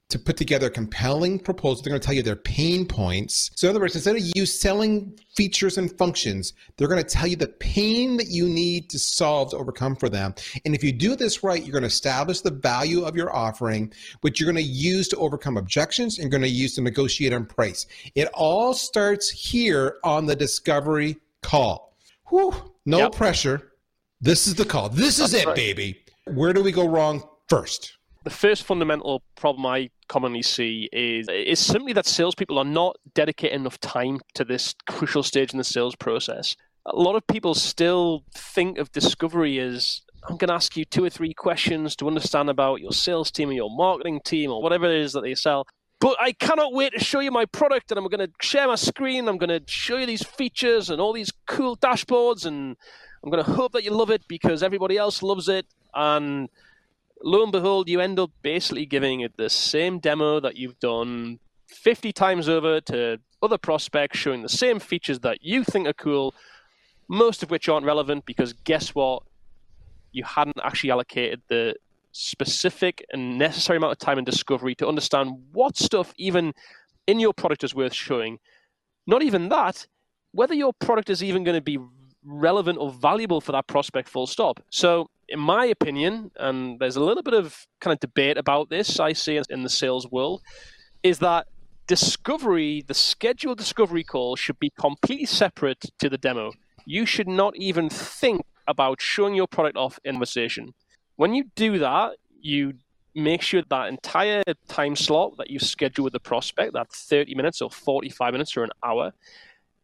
to 0.10 0.18
put 0.18 0.38
together 0.38 0.68
a 0.68 0.70
compelling 0.72 1.38
proposal. 1.38 1.84
They're 1.84 1.92
going 1.92 2.02
to 2.02 2.06
tell 2.06 2.16
you 2.16 2.24
their 2.24 2.36
pain 2.36 2.86
points. 2.86 3.52
So, 3.56 3.68
in 3.68 3.72
other 3.72 3.82
words, 3.82 3.96
instead 3.96 4.16
of 4.16 4.22
you 4.36 4.46
selling 4.46 5.20
features 5.36 5.78
and 5.78 5.92
functions, 5.98 6.54
they're 6.78 6.88
going 6.88 7.04
to 7.04 7.10
tell 7.10 7.28
you 7.28 7.36
the 7.36 7.48
pain 7.48 8.18
that 8.18 8.28
you 8.28 8.48
need 8.48 8.90
to 8.92 9.00
solve 9.00 9.52
to 9.52 9.58
overcome 9.58 9.96
for 9.96 10.08
them. 10.08 10.34
And 10.66 10.74
if 10.74 10.84
you 10.84 10.94
do 10.94 11.16
this 11.16 11.44
right, 11.44 11.62
you're 11.62 11.74
going 11.74 11.84
to 11.84 11.88
establish 11.88 12.42
the 12.42 12.52
value 12.52 13.04
of 13.04 13.16
your 13.16 13.36
offering, 13.36 13.92
which 14.22 14.40
you're 14.40 14.52
going 14.52 14.64
to 14.64 14.72
use 14.72 15.10
to 15.10 15.18
overcome 15.18 15.58
objections 15.58 16.18
and 16.18 16.24
you're 16.24 16.40
going 16.40 16.50
to 16.50 16.56
use 16.56 16.76
to 16.76 16.82
negotiate 16.82 17.34
on 17.34 17.46
price. 17.46 17.86
It 18.16 18.30
all 18.34 18.74
starts 18.74 19.30
here 19.30 19.98
on 20.04 20.26
the 20.26 20.36
discovery 20.36 21.18
call. 21.42 21.98
Whew, 22.30 22.74
no 22.86 23.00
yep. 23.00 23.12
pressure. 23.14 23.74
This 24.22 24.48
is 24.48 24.56
the 24.56 24.66
call. 24.66 24.90
This 24.90 25.20
is 25.20 25.32
That's 25.32 25.44
it, 25.44 25.48
right. 25.48 25.56
baby. 25.56 26.00
Where 26.26 26.54
do 26.54 26.64
we 26.64 26.72
go 26.72 26.88
wrong 26.88 27.24
first? 27.48 27.98
The 28.28 28.34
first 28.34 28.64
fundamental 28.64 29.24
problem 29.38 29.66
I 29.66 29.90
commonly 30.10 30.42
see 30.42 30.90
is 30.92 31.30
is 31.30 31.60
simply 31.60 31.94
that 31.94 32.06
salespeople 32.06 32.60
are 32.60 32.66
not 32.66 32.98
dedicating 33.14 33.62
enough 33.62 33.80
time 33.80 34.20
to 34.34 34.44
this 34.44 34.76
crucial 34.86 35.24
stage 35.24 35.54
in 35.54 35.58
the 35.58 35.64
sales 35.64 35.96
process. 35.96 36.58
A 36.86 36.98
lot 36.98 37.16
of 37.16 37.26
people 37.28 37.56
still 37.56 38.26
think 38.34 38.80
of 38.80 38.92
discovery 38.92 39.60
as 39.60 40.02
I'm 40.28 40.36
going 40.36 40.50
to 40.50 40.56
ask 40.56 40.76
you 40.76 40.84
two 40.84 41.06
or 41.06 41.10
three 41.10 41.34
questions 41.34 41.96
to 41.96 42.08
understand 42.08 42.50
about 42.50 42.82
your 42.82 42.92
sales 42.92 43.32
team 43.32 43.48
or 43.48 43.54
your 43.54 43.74
marketing 43.74 44.20
team 44.26 44.52
or 44.52 44.62
whatever 44.62 44.88
it 44.88 45.00
is 45.00 45.14
that 45.14 45.22
they 45.22 45.34
sell. 45.34 45.66
But 46.02 46.18
I 46.20 46.34
cannot 46.34 46.74
wait 46.74 46.92
to 46.98 47.00
show 47.00 47.22
you 47.22 47.32
my 47.32 47.46
product 47.46 47.92
and 47.92 47.98
I'm 47.98 48.10
going 48.10 48.28
to 48.28 48.34
share 48.42 48.68
my 48.68 48.76
screen. 48.76 49.30
I'm 49.30 49.38
going 49.38 49.58
to 49.58 49.64
show 49.72 49.96
you 49.96 50.06
these 50.06 50.24
features 50.24 50.90
and 50.90 51.00
all 51.00 51.14
these 51.14 51.32
cool 51.46 51.78
dashboards 51.78 52.46
and 52.46 52.76
I'm 53.24 53.32
going 53.32 53.46
to 53.46 53.54
hope 53.54 53.72
that 53.72 53.86
you 53.86 53.92
love 53.92 54.10
it 54.10 54.28
because 54.28 54.64
everybody 54.64 54.98
else 54.98 55.24
loves 55.24 55.48
it. 55.48 55.66
And 55.94 56.50
lo 57.22 57.44
and 57.44 57.52
behold, 57.52 57.90
you 57.90 58.00
end 58.00 58.20
up 58.20 58.32
basically 58.42 58.86
giving 58.86 59.22
it 59.22 59.38
the 59.38 59.50
same 59.50 60.00
demo 60.00 60.40
that 60.40 60.56
you've 60.56 60.80
done 60.80 61.40
50 61.68 62.12
times 62.14 62.48
over 62.48 62.80
to 62.82 63.20
other 63.42 63.58
prospects 63.58 64.18
showing 64.18 64.42
the 64.42 64.50
same 64.50 64.80
features 64.80 65.20
that 65.20 65.40
you 65.42 65.64
think 65.64 65.88
are 65.88 65.94
cool, 65.94 66.34
most 67.08 67.44
of 67.44 67.52
which 67.52 67.70
aren't 67.70 67.86
relevant 67.86 68.26
because 68.26 68.54
guess 68.54 68.96
what? 68.96 69.24
You 70.12 70.24
hadn't 70.24 70.58
actually 70.64 70.92
allocated 70.92 71.42
the 71.50 71.76
specific 72.12 73.06
and 73.12 73.38
necessary 73.38 73.78
amount 73.78 73.92
of 73.92 74.00
time 74.00 74.18
and 74.18 74.26
discovery 74.26 74.74
to 74.76 74.88
understand 74.88 75.34
what 75.52 75.78
stuff 75.78 76.14
even 76.18 76.54
in 77.06 77.20
your 77.20 77.34
product 77.34 77.64
is 77.64 77.76
worth 77.76 77.94
showing. 77.94 78.40
Not 79.06 79.22
even 79.22 79.50
that, 79.50 79.86
whether 80.32 80.54
your 80.54 80.74
product 80.74 81.10
is 81.10 81.24
even 81.24 81.44
going 81.44 81.56
to 81.56 81.62
be 81.62 81.78
relevant 82.28 82.78
or 82.78 82.92
valuable 82.92 83.42
for 83.42 83.54
that 83.54 83.68
prospect 83.68 84.10
full 84.10 84.28
stop. 84.28 84.60
So 84.70 85.10
in 85.30 85.40
my 85.40 85.66
opinion, 85.66 86.32
and 86.38 86.80
there's 86.80 86.96
a 86.96 87.04
little 87.04 87.24
bit 87.24 87.34
of 87.34 87.66
kind 87.80 87.94
of 87.94 88.00
debate 88.00 88.38
about 88.38 88.70
this, 88.70 89.00
I 89.00 89.14
see 89.14 89.42
in 89.50 89.64
the 89.64 89.70
sales 89.70 90.10
world, 90.12 90.42
is 91.04 91.20
that 91.20 91.48
discovery, 91.88 92.84
the 92.86 92.94
scheduled 92.94 93.58
discovery 93.58 94.04
call 94.04 94.36
should 94.36 94.60
be 94.60 94.72
completely 94.78 95.26
separate 95.26 95.86
to 96.00 96.10
the 96.10 96.18
demo. 96.18 96.52
You 96.86 97.06
should 97.06 97.28
not 97.28 97.56
even 97.56 97.90
think 97.90 98.46
about 98.68 99.02
showing 99.02 99.36
your 99.36 99.48
product 99.48 99.78
off 99.78 100.00
in 100.04 100.16
conversation. 100.16 100.74
When 101.16 101.34
you 101.34 101.46
do 101.56 101.80
that, 101.80 102.18
you 102.42 102.74
make 103.16 103.42
sure 103.42 103.64
that 103.68 103.88
entire 103.88 104.44
time 104.68 104.96
slot 104.96 105.38
that 105.38 105.50
you 105.50 105.60
schedule 105.60 106.04
with 106.04 106.14
the 106.14 106.20
prospect, 106.20 106.74
that 106.74 106.92
30 106.92 107.34
minutes 107.36 107.62
or 107.62 107.72
45 107.72 108.34
minutes 108.34 108.56
or 108.56 108.64
an 108.64 108.70
hour, 108.84 109.14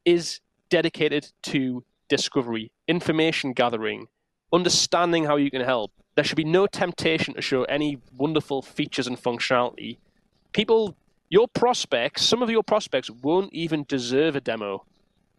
is 0.06 0.40
dedicated 0.70 1.32
to 1.44 1.84
discovery, 2.18 2.72
information 2.88 3.54
gathering, 3.54 4.08
understanding 4.52 5.26
how 5.26 5.36
you 5.36 5.50
can 5.50 5.62
help. 5.62 5.92
There 6.16 6.24
should 6.24 6.36
be 6.36 6.44
no 6.44 6.68
temptation 6.68 7.34
to 7.34 7.42
show 7.42 7.64
any 7.64 7.98
wonderful 8.16 8.62
features 8.62 9.08
and 9.08 9.18
functionality. 9.18 9.98
People, 10.52 10.96
your 11.30 11.48
prospects, 11.48 12.22
some 12.24 12.44
of 12.44 12.52
your 12.52 12.62
prospects 12.62 13.10
won't 13.10 13.52
even 13.52 13.84
deserve 13.88 14.36
a 14.36 14.42
demo. 14.42 14.86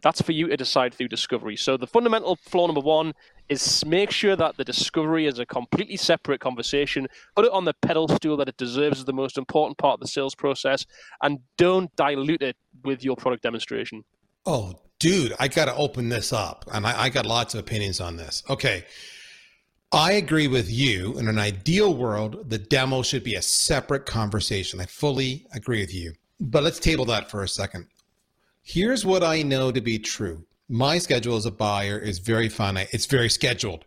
That's 0.01 0.21
for 0.21 0.33
you 0.33 0.49
to 0.49 0.57
decide 0.57 0.93
through 0.93 1.07
discovery. 1.07 1.55
So 1.55 1.77
the 1.77 1.87
fundamental 1.87 2.35
flaw 2.35 2.67
number 2.67 2.81
one 2.81 3.13
is 3.47 3.85
make 3.85 4.11
sure 4.11 4.35
that 4.35 4.57
the 4.57 4.65
discovery 4.65 5.25
is 5.27 5.39
a 5.39 5.45
completely 5.45 5.95
separate 5.95 6.41
conversation. 6.41 7.07
Put 7.37 7.45
it 7.45 7.53
on 7.53 7.63
the 7.63 7.73
pedestal 7.81 8.35
that 8.37 8.49
it 8.49 8.57
deserves 8.57 8.99
as 8.99 9.05
the 9.05 9.13
most 9.13 9.37
important 9.37 9.77
part 9.77 9.93
of 9.95 9.99
the 10.01 10.07
sales 10.07 10.35
process, 10.35 10.85
and 11.23 11.39
don't 11.57 11.95
dilute 11.95 12.43
it 12.43 12.57
with 12.83 13.03
your 13.03 13.15
product 13.15 13.43
demonstration. 13.43 14.03
Oh, 14.45 14.73
dude, 14.99 15.33
I 15.39 15.47
got 15.47 15.65
to 15.65 15.75
open 15.75 16.09
this 16.09 16.33
up, 16.33 16.65
and 16.73 16.85
I, 16.85 17.03
I 17.03 17.09
got 17.09 17.25
lots 17.25 17.53
of 17.53 17.59
opinions 17.59 17.99
on 17.99 18.17
this. 18.17 18.43
Okay. 18.49 18.85
I 19.91 20.13
agree 20.13 20.47
with 20.47 20.69
you. 20.69 21.17
In 21.17 21.27
an 21.27 21.39
ideal 21.39 21.93
world, 21.93 22.49
the 22.49 22.57
demo 22.57 23.01
should 23.01 23.23
be 23.23 23.35
a 23.35 23.41
separate 23.41 24.05
conversation. 24.05 24.81
I 24.81 24.85
fully 24.85 25.45
agree 25.53 25.79
with 25.79 25.93
you. 25.93 26.13
But 26.39 26.63
let's 26.63 26.79
table 26.79 27.05
that 27.05 27.31
for 27.31 27.43
a 27.43 27.47
second. 27.47 27.87
Here's 28.61 29.05
what 29.05 29.23
I 29.23 29.41
know 29.41 29.71
to 29.71 29.79
be 29.79 29.99
true. 29.99 30.43
My 30.67 30.97
schedule 30.97 31.37
as 31.37 31.45
a 31.45 31.51
buyer 31.51 31.99
is 31.99 32.19
very 32.19 32.49
finite. 32.49 32.89
It's 32.91 33.05
very 33.05 33.29
scheduled. 33.29 33.85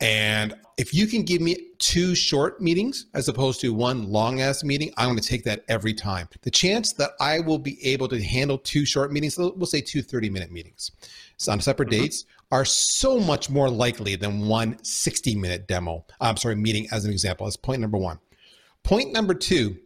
And 0.00 0.54
if 0.78 0.94
you 0.94 1.06
can 1.06 1.22
give 1.24 1.42
me 1.42 1.56
two 1.78 2.14
short 2.14 2.60
meetings 2.60 3.06
as 3.12 3.28
opposed 3.28 3.60
to 3.60 3.74
one 3.74 4.10
long 4.10 4.40
ass 4.40 4.64
meeting, 4.64 4.92
I'm 4.96 5.08
going 5.08 5.18
to 5.18 5.28
take 5.28 5.44
that 5.44 5.62
every 5.68 5.92
time. 5.92 6.28
The 6.40 6.50
chance 6.50 6.94
that 6.94 7.10
I 7.20 7.40
will 7.40 7.58
be 7.58 7.84
able 7.86 8.08
to 8.08 8.22
handle 8.22 8.56
two 8.56 8.86
short 8.86 9.12
meetings, 9.12 9.36
we'll 9.36 9.66
say 9.66 9.82
two 9.82 10.00
30 10.00 10.30
minute 10.30 10.50
meetings 10.50 10.90
on 11.48 11.60
separate 11.60 11.90
mm-hmm. 11.90 12.02
dates, 12.02 12.24
are 12.50 12.64
so 12.64 13.20
much 13.20 13.50
more 13.50 13.68
likely 13.68 14.16
than 14.16 14.48
one 14.48 14.82
60 14.82 15.36
minute 15.36 15.68
demo. 15.68 16.04
I'm 16.20 16.38
sorry, 16.38 16.56
meeting 16.56 16.88
as 16.92 17.04
an 17.04 17.12
example. 17.12 17.46
That's 17.46 17.56
point 17.56 17.80
number 17.80 17.98
one. 17.98 18.18
Point 18.82 19.12
number 19.12 19.34
two 19.34 19.76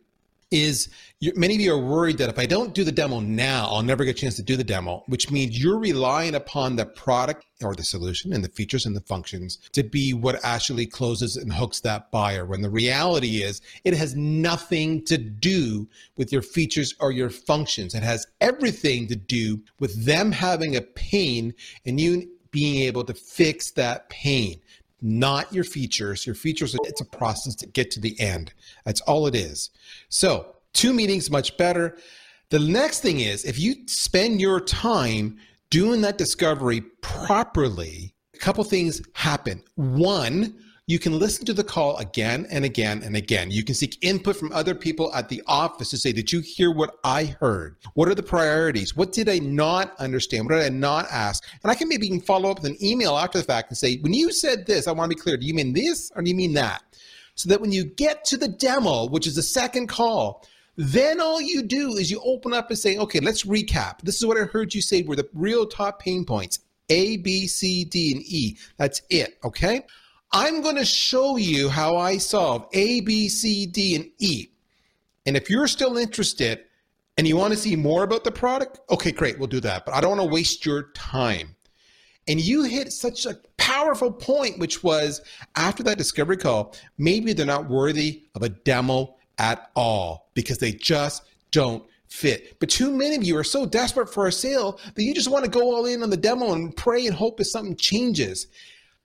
is 0.54 0.88
many 1.34 1.54
of 1.56 1.60
you 1.60 1.74
are 1.74 1.78
worried 1.78 2.18
that 2.18 2.28
if 2.28 2.38
I 2.38 2.46
don't 2.46 2.74
do 2.74 2.84
the 2.84 2.92
demo 2.92 3.18
now, 3.18 3.66
I'll 3.66 3.82
never 3.82 4.04
get 4.04 4.16
a 4.16 4.20
chance 4.20 4.36
to 4.36 4.42
do 4.42 4.56
the 4.56 4.64
demo, 4.64 5.02
which 5.06 5.30
means 5.30 5.60
you're 5.60 5.78
relying 5.78 6.34
upon 6.34 6.76
the 6.76 6.86
product 6.86 7.44
or 7.62 7.74
the 7.74 7.82
solution 7.82 8.32
and 8.32 8.44
the 8.44 8.48
features 8.48 8.86
and 8.86 8.94
the 8.94 9.00
functions 9.00 9.58
to 9.72 9.82
be 9.82 10.12
what 10.12 10.38
actually 10.44 10.86
closes 10.86 11.36
and 11.36 11.52
hooks 11.52 11.80
that 11.80 12.10
buyer. 12.10 12.44
When 12.44 12.62
the 12.62 12.70
reality 12.70 13.42
is, 13.42 13.60
it 13.84 13.94
has 13.94 14.14
nothing 14.14 15.04
to 15.06 15.18
do 15.18 15.88
with 16.16 16.30
your 16.30 16.42
features 16.42 16.94
or 17.00 17.10
your 17.10 17.30
functions. 17.30 17.94
It 17.94 18.02
has 18.04 18.26
everything 18.40 19.08
to 19.08 19.16
do 19.16 19.60
with 19.80 20.04
them 20.04 20.30
having 20.30 20.76
a 20.76 20.82
pain 20.82 21.54
and 21.84 21.98
you 21.98 22.30
being 22.52 22.82
able 22.82 23.02
to 23.02 23.14
fix 23.14 23.72
that 23.72 24.08
pain 24.08 24.60
not 25.04 25.52
your 25.52 25.64
features. 25.64 26.26
Your 26.26 26.34
features, 26.34 26.74
it's 26.84 27.02
a 27.02 27.04
process 27.04 27.54
to 27.56 27.66
get 27.66 27.90
to 27.92 28.00
the 28.00 28.18
end. 28.18 28.54
That's 28.86 29.02
all 29.02 29.26
it 29.26 29.34
is. 29.34 29.68
So, 30.08 30.56
two 30.72 30.94
meetings, 30.94 31.30
much 31.30 31.56
better. 31.58 31.98
The 32.48 32.58
next 32.58 33.00
thing 33.00 33.20
is 33.20 33.44
if 33.44 33.58
you 33.58 33.74
spend 33.86 34.40
your 34.40 34.60
time 34.60 35.38
doing 35.68 36.00
that 36.00 36.16
discovery 36.16 36.80
properly, 37.02 38.14
a 38.34 38.38
couple 38.38 38.64
things 38.64 39.02
happen. 39.12 39.62
One, 39.74 40.56
you 40.86 40.98
can 40.98 41.18
listen 41.18 41.46
to 41.46 41.54
the 41.54 41.64
call 41.64 41.96
again 41.96 42.46
and 42.50 42.62
again 42.62 43.02
and 43.02 43.16
again. 43.16 43.50
You 43.50 43.64
can 43.64 43.74
seek 43.74 43.96
input 44.04 44.36
from 44.36 44.52
other 44.52 44.74
people 44.74 45.12
at 45.14 45.30
the 45.30 45.42
office 45.46 45.88
to 45.90 45.96
say, 45.96 46.12
Did 46.12 46.30
you 46.30 46.40
hear 46.40 46.70
what 46.70 46.98
I 47.02 47.24
heard? 47.40 47.76
What 47.94 48.08
are 48.08 48.14
the 48.14 48.22
priorities? 48.22 48.94
What 48.94 49.12
did 49.12 49.28
I 49.30 49.38
not 49.38 49.98
understand? 49.98 50.44
What 50.44 50.56
did 50.56 50.64
I 50.64 50.68
not 50.68 51.06
ask? 51.10 51.42
And 51.62 51.70
I 51.70 51.74
can 51.74 51.88
maybe 51.88 52.06
even 52.06 52.20
follow 52.20 52.50
up 52.50 52.60
with 52.60 52.70
an 52.70 52.84
email 52.84 53.16
after 53.16 53.38
the 53.38 53.44
fact 53.44 53.70
and 53.70 53.78
say, 53.78 53.96
When 53.98 54.12
you 54.12 54.30
said 54.30 54.66
this, 54.66 54.86
I 54.86 54.92
want 54.92 55.10
to 55.10 55.16
be 55.16 55.20
clear. 55.20 55.38
Do 55.38 55.46
you 55.46 55.54
mean 55.54 55.72
this 55.72 56.10
or 56.14 56.22
do 56.22 56.28
you 56.28 56.36
mean 56.36 56.52
that? 56.54 56.82
So 57.34 57.48
that 57.48 57.62
when 57.62 57.72
you 57.72 57.84
get 57.84 58.24
to 58.26 58.36
the 58.36 58.48
demo, 58.48 59.08
which 59.08 59.26
is 59.26 59.36
the 59.36 59.42
second 59.42 59.88
call, 59.88 60.46
then 60.76 61.20
all 61.20 61.40
you 61.40 61.62
do 61.62 61.96
is 61.96 62.10
you 62.10 62.20
open 62.24 62.52
up 62.52 62.68
and 62.68 62.78
say, 62.78 62.98
okay, 62.98 63.20
let's 63.20 63.44
recap. 63.44 64.02
This 64.02 64.16
is 64.16 64.26
what 64.26 64.36
I 64.36 64.44
heard 64.44 64.74
you 64.74 64.82
say 64.82 65.02
were 65.02 65.16
the 65.16 65.28
real 65.32 65.66
top 65.66 66.00
pain 66.00 66.24
points 66.26 66.58
A, 66.90 67.16
B, 67.16 67.46
C, 67.46 67.84
D, 67.84 68.12
and 68.12 68.22
E. 68.22 68.58
That's 68.76 69.00
it. 69.08 69.38
Okay. 69.44 69.84
I'm 70.32 70.62
going 70.62 70.76
to 70.76 70.84
show 70.84 71.36
you 71.36 71.68
how 71.68 71.96
I 71.96 72.18
solve 72.18 72.66
A, 72.72 73.00
B, 73.00 73.28
C, 73.28 73.66
D, 73.66 73.94
and 73.94 74.10
E. 74.18 74.48
And 75.26 75.36
if 75.36 75.48
you're 75.48 75.66
still 75.66 75.96
interested 75.96 76.64
and 77.16 77.26
you 77.26 77.36
want 77.36 77.52
to 77.52 77.58
see 77.58 77.76
more 77.76 78.02
about 78.02 78.24
the 78.24 78.32
product, 78.32 78.80
okay, 78.90 79.12
great, 79.12 79.38
we'll 79.38 79.48
do 79.48 79.60
that. 79.60 79.84
But 79.84 79.94
I 79.94 80.00
don't 80.00 80.16
want 80.16 80.28
to 80.28 80.34
waste 80.34 80.66
your 80.66 80.90
time. 80.94 81.54
And 82.26 82.40
you 82.40 82.62
hit 82.64 82.92
such 82.92 83.26
a 83.26 83.38
powerful 83.58 84.10
point, 84.10 84.58
which 84.58 84.82
was 84.82 85.20
after 85.56 85.82
that 85.84 85.98
discovery 85.98 86.36
call, 86.36 86.74
maybe 86.98 87.32
they're 87.32 87.46
not 87.46 87.68
worthy 87.68 88.24
of 88.34 88.42
a 88.42 88.48
demo 88.48 89.16
at 89.38 89.70
all 89.76 90.30
because 90.34 90.58
they 90.58 90.72
just 90.72 91.22
don't 91.50 91.84
fit. 92.08 92.58
But 92.60 92.70
too 92.70 92.90
many 92.90 93.16
of 93.16 93.24
you 93.24 93.36
are 93.36 93.44
so 93.44 93.66
desperate 93.66 94.12
for 94.12 94.26
a 94.26 94.32
sale 94.32 94.80
that 94.94 95.02
you 95.02 95.14
just 95.14 95.30
want 95.30 95.44
to 95.44 95.50
go 95.50 95.74
all 95.74 95.86
in 95.86 96.02
on 96.02 96.10
the 96.10 96.16
demo 96.16 96.52
and 96.52 96.74
pray 96.74 97.06
and 97.06 97.14
hope 97.14 97.36
that 97.38 97.46
something 97.46 97.76
changes. 97.76 98.46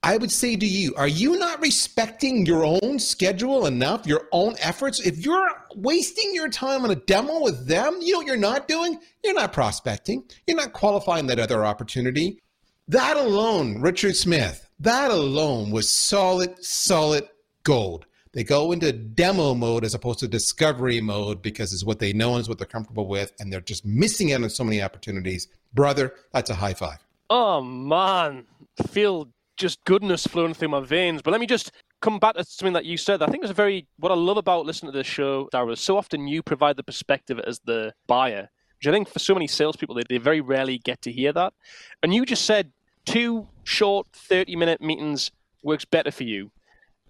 I 0.02 0.16
would 0.16 0.32
say 0.32 0.56
to 0.56 0.66
you, 0.66 0.94
are 0.96 1.10
you 1.10 1.38
not 1.38 1.62
respecting 1.62 2.46
your 2.46 2.64
own 2.64 3.00
schedule 3.00 3.66
enough, 3.66 4.08
your 4.08 4.30
own 4.32 4.56
efforts? 4.60 5.02
If 5.02 5.18
you're 5.18 5.50
wasting 5.76 6.32
your 6.34 6.48
time 6.48 6.86
on 6.86 6.92
a 6.92 6.96
demo 6.96 7.42
with 7.42 7.68
them, 7.68 7.98
you 8.02 8.14
know 8.14 8.20
what 8.20 8.28
you're 8.28 8.38
not 8.38 8.70
doing? 8.70 8.98
You're 9.24 9.34
not 9.34 9.52
prospecting. 9.52 10.24
You're 10.48 10.56
not 10.56 10.72
qualifying 10.72 11.28
that 11.28 11.40
other 11.40 11.66
opportunity. 11.66 12.42
That 12.88 13.18
alone, 13.18 13.82
Richard 13.82 14.16
Smith, 14.16 14.70
that 14.80 15.12
alone 15.12 15.70
was 15.70 15.90
solid, 15.92 16.64
solid 16.64 17.28
gold. 17.64 18.06
They 18.32 18.46
go 18.46 18.72
into 18.72 18.94
demo 18.94 19.54
mode 19.54 19.84
as 19.84 19.96
opposed 19.96 20.20
to 20.20 20.30
discovery 20.30 21.02
mode 21.02 21.42
because 21.42 21.74
it's 21.74 21.84
what 21.84 22.00
they 22.00 22.14
know 22.14 22.32
and 22.32 22.40
it's 22.40 22.48
what 22.48 22.58
they're 22.58 22.68
comfortable 22.68 23.08
with, 23.08 23.34
and 23.40 23.52
they're 23.52 23.60
just 23.60 23.86
missing 23.86 24.32
out 24.32 24.44
on 24.44 24.50
so 24.50 24.64
many 24.64 24.82
opportunities. 24.82 25.50
Brother, 25.74 26.14
that's 26.32 26.50
a 26.50 26.56
high 26.56 26.74
five. 26.74 27.00
Oh 27.30 27.62
man, 27.62 28.46
feel 28.88 29.30
just 29.60 29.84
goodness 29.84 30.26
flowing 30.26 30.56
through 30.56 30.70
my 30.70 30.80
veins. 30.80 31.22
But 31.22 31.32
let 31.32 31.40
me 31.40 31.46
just 31.46 31.72
come 32.02 32.18
back 32.18 32.36
to 32.36 32.44
something 32.46 32.74
that 32.74 32.86
you 32.86 32.98
said. 32.98 33.22
I 33.22 33.28
think 33.28 33.44
it's 33.44 33.52
a 33.52 33.54
very 33.54 33.88
what 33.98 34.12
I 34.12 34.16
love 34.16 34.38
about 34.38 34.66
listening 34.66 34.92
to 34.92 34.98
this 34.98 35.06
show, 35.06 35.50
Darryl, 35.54 35.74
is 35.74 35.80
so 35.80 35.98
often 35.98 36.28
you 36.28 36.42
provide 36.42 36.78
the 36.78 36.84
perspective 36.84 37.40
as 37.46 37.60
the 37.66 37.94
buyer, 38.08 38.50
which 38.78 38.88
I 38.88 38.92
think 38.92 39.08
for 39.08 39.20
so 39.20 39.36
many 39.36 39.46
salespeople 39.48 39.96
they, 39.96 40.04
they 40.10 40.18
very 40.18 40.42
rarely 40.42 40.80
get 40.80 41.02
to 41.04 41.12
hear 41.12 41.32
that. 41.34 41.54
And 42.02 42.14
you 42.14 42.26
just 42.26 42.46
said 42.46 42.72
two 43.06 43.48
short 43.64 44.08
thirty 44.14 44.56
minute 44.56 44.82
meetings 44.82 45.30
works 45.62 45.86
better 45.86 46.12
for 46.12 46.24
you. 46.24 46.52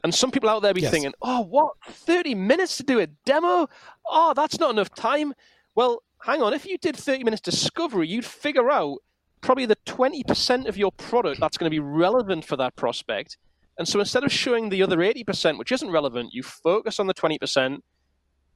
And 0.03 0.15
some 0.15 0.31
people 0.31 0.49
out 0.49 0.61
there 0.61 0.73
be 0.73 0.81
yes. 0.81 0.91
thinking, 0.91 1.13
"Oh, 1.21 1.41
what? 1.41 1.73
Thirty 1.87 2.33
minutes 2.33 2.77
to 2.77 2.83
do 2.83 2.99
a 2.99 3.07
demo? 3.25 3.69
Oh, 4.09 4.33
that's 4.33 4.59
not 4.59 4.71
enough 4.71 4.93
time." 4.95 5.33
Well, 5.75 6.01
hang 6.21 6.41
on. 6.41 6.53
If 6.53 6.65
you 6.65 6.77
did 6.77 6.95
thirty 6.95 7.23
minutes 7.23 7.41
discovery, 7.41 8.07
you'd 8.07 8.25
figure 8.25 8.71
out 8.71 8.99
probably 9.41 9.65
the 9.65 9.77
20% 9.85 10.67
of 10.67 10.77
your 10.77 10.91
product 10.91 11.39
that's 11.39 11.57
going 11.57 11.69
to 11.69 11.73
be 11.73 11.79
relevant 11.79 12.45
for 12.45 12.55
that 12.57 12.75
prospect. 12.75 13.37
And 13.77 13.87
so 13.87 13.99
instead 13.99 14.23
of 14.23 14.31
showing 14.31 14.69
the 14.69 14.83
other 14.83 14.97
80%, 14.97 15.57
which 15.57 15.71
isn't 15.71 15.89
relevant, 15.89 16.33
you 16.33 16.43
focus 16.43 16.99
on 16.99 17.07
the 17.07 17.13
20%, 17.13 17.79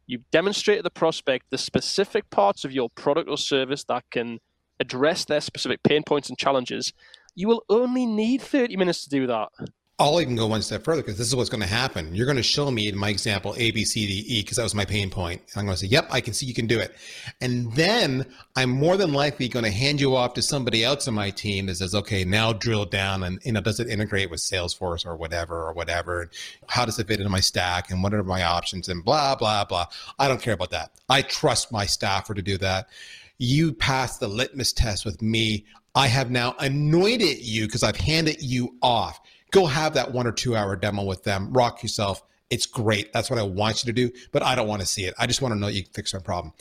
you 0.05 0.19
demonstrate 0.31 0.79
to 0.79 0.83
the 0.83 0.89
prospect 0.89 1.45
the 1.49 1.57
specific 1.57 2.29
parts 2.29 2.65
of 2.65 2.73
your 2.73 2.89
product 2.89 3.29
or 3.29 3.37
service 3.37 3.85
that 3.85 4.03
can 4.11 4.39
address 4.79 5.23
their 5.23 5.39
specific 5.39 5.81
pain 5.83 6.03
points 6.03 6.29
and 6.29 6.37
challenges. 6.37 6.91
You 7.35 7.47
will 7.47 7.63
only 7.69 8.05
need 8.05 8.41
30 8.41 8.75
minutes 8.75 9.03
to 9.05 9.09
do 9.09 9.27
that. 9.27 9.49
I'll 9.99 10.19
even 10.19 10.35
go 10.35 10.47
one 10.47 10.63
step 10.63 10.83
further 10.83 11.03
because 11.03 11.19
this 11.19 11.27
is 11.27 11.35
what's 11.35 11.51
going 11.51 11.61
to 11.61 11.67
happen. 11.67 12.15
You're 12.15 12.25
going 12.25 12.37
to 12.37 12.43
show 12.43 12.71
me 12.71 12.87
in 12.87 12.97
my 12.97 13.09
example 13.09 13.53
A, 13.57 13.69
B, 13.69 13.85
C, 13.85 14.07
D, 14.07 14.25
E 14.27 14.41
because 14.41 14.57
that 14.57 14.63
was 14.63 14.73
my 14.73 14.85
pain 14.85 15.11
point. 15.11 15.41
And 15.41 15.59
I'm 15.59 15.65
going 15.65 15.75
to 15.75 15.81
say, 15.81 15.87
"Yep, 15.87 16.07
I 16.09 16.19
can 16.19 16.33
see 16.33 16.47
you 16.47 16.53
can 16.55 16.65
do 16.65 16.79
it." 16.79 16.95
And 17.41 17.71
then 17.73 18.25
I'm 18.55 18.71
more 18.71 18.97
than 18.97 19.13
likely 19.13 19.47
going 19.47 19.65
to 19.65 19.71
hand 19.71 20.01
you 20.01 20.15
off 20.15 20.33
to 20.33 20.41
somebody 20.41 20.83
else 20.83 21.07
on 21.07 21.13
my 21.13 21.29
team 21.29 21.67
that 21.67 21.75
says, 21.75 21.93
"Okay, 21.93 22.23
now 22.23 22.53
drill 22.53 22.85
down 22.85 23.21
and 23.21 23.39
you 23.45 23.51
know, 23.51 23.61
does 23.61 23.79
it 23.79 23.87
integrate 23.87 24.31
with 24.31 24.39
Salesforce 24.39 25.05
or 25.05 25.15
whatever 25.15 25.67
or 25.67 25.73
whatever? 25.73 26.21
And 26.21 26.31
how 26.67 26.85
does 26.85 26.97
it 26.97 27.07
fit 27.07 27.19
into 27.19 27.29
my 27.29 27.39
stack? 27.39 27.91
And 27.91 28.01
what 28.01 28.15
are 28.15 28.23
my 28.23 28.43
options? 28.43 28.89
And 28.89 29.05
blah 29.05 29.35
blah 29.35 29.63
blah." 29.63 29.85
I 30.17 30.27
don't 30.27 30.41
care 30.41 30.55
about 30.55 30.71
that. 30.71 30.91
I 31.07 31.21
trust 31.21 31.71
my 31.71 31.85
staffer 31.85 32.33
to 32.33 32.41
do 32.41 32.57
that. 32.57 32.89
You 33.37 33.71
pass 33.73 34.17
the 34.17 34.27
litmus 34.27 34.73
test 34.73 35.05
with 35.05 35.21
me. 35.21 35.65
I 35.93 36.07
have 36.07 36.31
now 36.31 36.55
anointed 36.57 37.45
you 37.45 37.67
because 37.67 37.83
I've 37.83 37.97
handed 37.97 38.41
you 38.41 38.75
off 38.81 39.19
go 39.53 39.67
have 39.67 39.93
that 39.93 40.11
one 40.11 40.27
or 40.27 40.33
two 40.33 40.57
hour 40.57 40.75
demo 40.75 41.03
with 41.03 41.23
them, 41.23 41.53
rock 41.53 41.81
yourself. 41.81 42.23
It's 42.49 42.65
great. 42.65 43.13
That's 43.13 43.29
what 43.29 43.39
I 43.39 43.43
want 43.43 43.83
you 43.83 43.93
to 43.93 43.93
do, 43.93 44.11
but 44.31 44.43
I 44.43 44.55
don't 44.55 44.67
want 44.67 44.81
to 44.81 44.85
see 44.85 45.05
it. 45.05 45.13
I 45.17 45.27
just 45.27 45.41
want 45.41 45.53
to 45.53 45.59
know 45.59 45.67
you 45.67 45.83
can 45.83 45.93
fix 45.93 46.13
my 46.13 46.19
problem. 46.19 46.53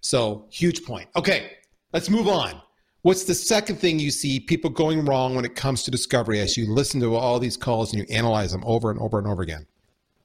So, 0.00 0.46
huge 0.50 0.84
point. 0.84 1.08
Okay, 1.16 1.52
let's 1.92 2.10
move 2.10 2.28
on. 2.28 2.60
What's 3.02 3.24
the 3.24 3.34
second 3.34 3.76
thing 3.76 3.98
you 3.98 4.10
see 4.10 4.38
people 4.38 4.70
going 4.70 5.04
wrong 5.04 5.34
when 5.34 5.44
it 5.44 5.56
comes 5.56 5.82
to 5.84 5.90
discovery 5.90 6.38
as 6.40 6.56
you 6.56 6.70
listen 6.70 7.00
to 7.00 7.14
all 7.16 7.38
these 7.38 7.56
calls 7.56 7.92
and 7.92 8.00
you 8.00 8.14
analyze 8.14 8.52
them 8.52 8.62
over 8.64 8.90
and 8.90 9.00
over 9.00 9.18
and 9.18 9.26
over 9.26 9.42
again? 9.42 9.66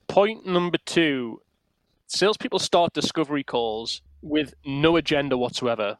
Point 0.07 0.45
number 0.45 0.77
two 0.85 1.41
salespeople 2.07 2.59
start 2.59 2.93
discovery 2.93 3.43
calls 3.43 4.01
with 4.21 4.53
no 4.65 4.95
agenda 4.95 5.37
whatsoever. 5.37 5.97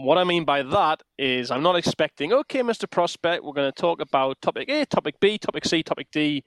What 0.00 0.16
I 0.16 0.22
mean 0.22 0.44
by 0.44 0.62
that 0.62 1.02
is 1.18 1.50
I'm 1.50 1.64
not 1.64 1.74
expecting, 1.74 2.32
okay, 2.32 2.60
Mr. 2.60 2.88
Prospect, 2.88 3.42
we're 3.42 3.52
going 3.52 3.70
to 3.70 3.80
talk 3.80 4.00
about 4.00 4.40
topic 4.40 4.68
A, 4.68 4.86
topic 4.86 5.18
B, 5.18 5.38
topic 5.38 5.64
C, 5.64 5.82
topic 5.82 6.06
D. 6.12 6.44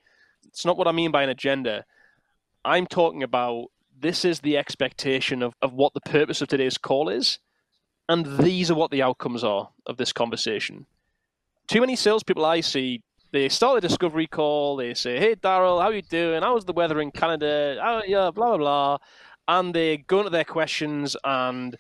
It's 0.48 0.64
not 0.64 0.78
what 0.78 0.88
I 0.88 0.94
mean 0.94 1.12
by 1.12 1.24
an 1.24 1.30
agenda. 1.30 1.84
I'm 2.64 2.88
talking 2.88 3.24
about 3.24 3.66
this 4.00 4.24
is 4.24 4.40
the 4.40 4.58
expectation 4.58 5.44
of, 5.44 5.54
of 5.62 5.74
what 5.74 5.94
the 5.94 6.00
purpose 6.00 6.42
of 6.42 6.48
today's 6.48 6.78
call 6.78 7.10
is, 7.10 7.40
and 8.08 8.38
these 8.38 8.72
are 8.72 8.76
what 8.76 8.90
the 8.90 9.02
outcomes 9.02 9.44
are 9.44 9.68
of 9.86 9.98
this 9.98 10.14
conversation. 10.14 10.86
Too 11.68 11.82
many 11.82 11.98
salespeople 11.98 12.46
I 12.46 12.62
see, 12.62 13.04
they 13.34 13.50
start 13.50 13.80
a 13.80 13.82
discovery 13.86 14.28
call, 14.28 14.78
they 14.78 14.94
say, 14.94 15.20
Hey 15.20 15.36
Darryl, 15.36 15.82
how 15.82 15.90
you 15.90 16.04
doing? 16.04 16.42
How's 16.42 16.64
the 16.64 16.74
weather 16.74 17.02
in 17.02 17.12
Canada? 17.12 17.78
Oh 17.84 18.02
yeah, 18.08 18.32
blah 18.32 18.56
blah 18.56 18.58
blah. 18.58 18.98
And 19.50 19.74
they 19.74 19.98
go 19.98 20.20
into 20.20 20.30
their 20.30 20.46
questions 20.46 21.18
and 21.26 21.76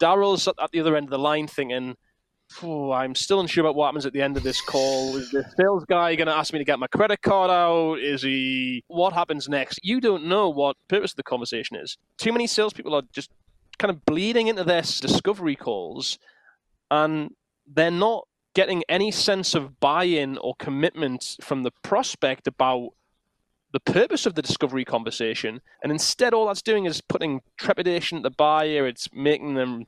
Darryl's 0.00 0.48
at 0.48 0.70
the 0.72 0.80
other 0.80 0.96
end 0.96 1.04
of 1.06 1.10
the 1.10 1.18
line 1.18 1.46
thinking, 1.46 1.96
I'm 2.62 3.14
still 3.14 3.40
unsure 3.40 3.64
about 3.64 3.74
what 3.74 3.86
happens 3.86 4.06
at 4.06 4.12
the 4.12 4.22
end 4.22 4.36
of 4.36 4.42
this 4.42 4.60
call. 4.60 5.16
Is 5.16 5.30
the 5.30 5.44
sales 5.58 5.84
guy 5.88 6.14
going 6.14 6.28
to 6.28 6.34
ask 6.34 6.52
me 6.52 6.60
to 6.60 6.64
get 6.64 6.78
my 6.78 6.86
credit 6.86 7.20
card 7.22 7.50
out? 7.50 7.96
Is 7.96 8.22
he? 8.22 8.84
What 8.86 9.12
happens 9.12 9.48
next? 9.48 9.80
You 9.82 10.00
don't 10.00 10.26
know 10.26 10.48
what 10.48 10.76
purpose 10.88 11.12
of 11.12 11.16
the 11.16 11.22
conversation 11.24 11.76
is. 11.76 11.96
Too 12.18 12.32
many 12.32 12.46
salespeople 12.46 12.94
are 12.94 13.02
just 13.12 13.30
kind 13.78 13.90
of 13.90 14.04
bleeding 14.06 14.46
into 14.46 14.64
their 14.64 14.82
discovery 14.82 15.56
calls, 15.56 16.18
and 16.90 17.30
they're 17.66 17.90
not 17.90 18.28
getting 18.54 18.84
any 18.88 19.10
sense 19.10 19.54
of 19.54 19.80
buy-in 19.80 20.38
or 20.38 20.54
commitment 20.58 21.36
from 21.42 21.62
the 21.62 21.72
prospect 21.82 22.46
about 22.46 22.90
the 23.72 23.80
purpose 23.80 24.26
of 24.26 24.34
the 24.34 24.42
discovery 24.42 24.84
conversation, 24.84 25.60
and 25.82 25.92
instead 25.92 26.32
all 26.32 26.46
that's 26.46 26.62
doing 26.62 26.86
is 26.86 27.00
putting 27.00 27.40
trepidation 27.58 28.18
at 28.18 28.22
the 28.22 28.30
buyer. 28.30 28.86
It's 28.86 29.08
making 29.12 29.54
them 29.54 29.86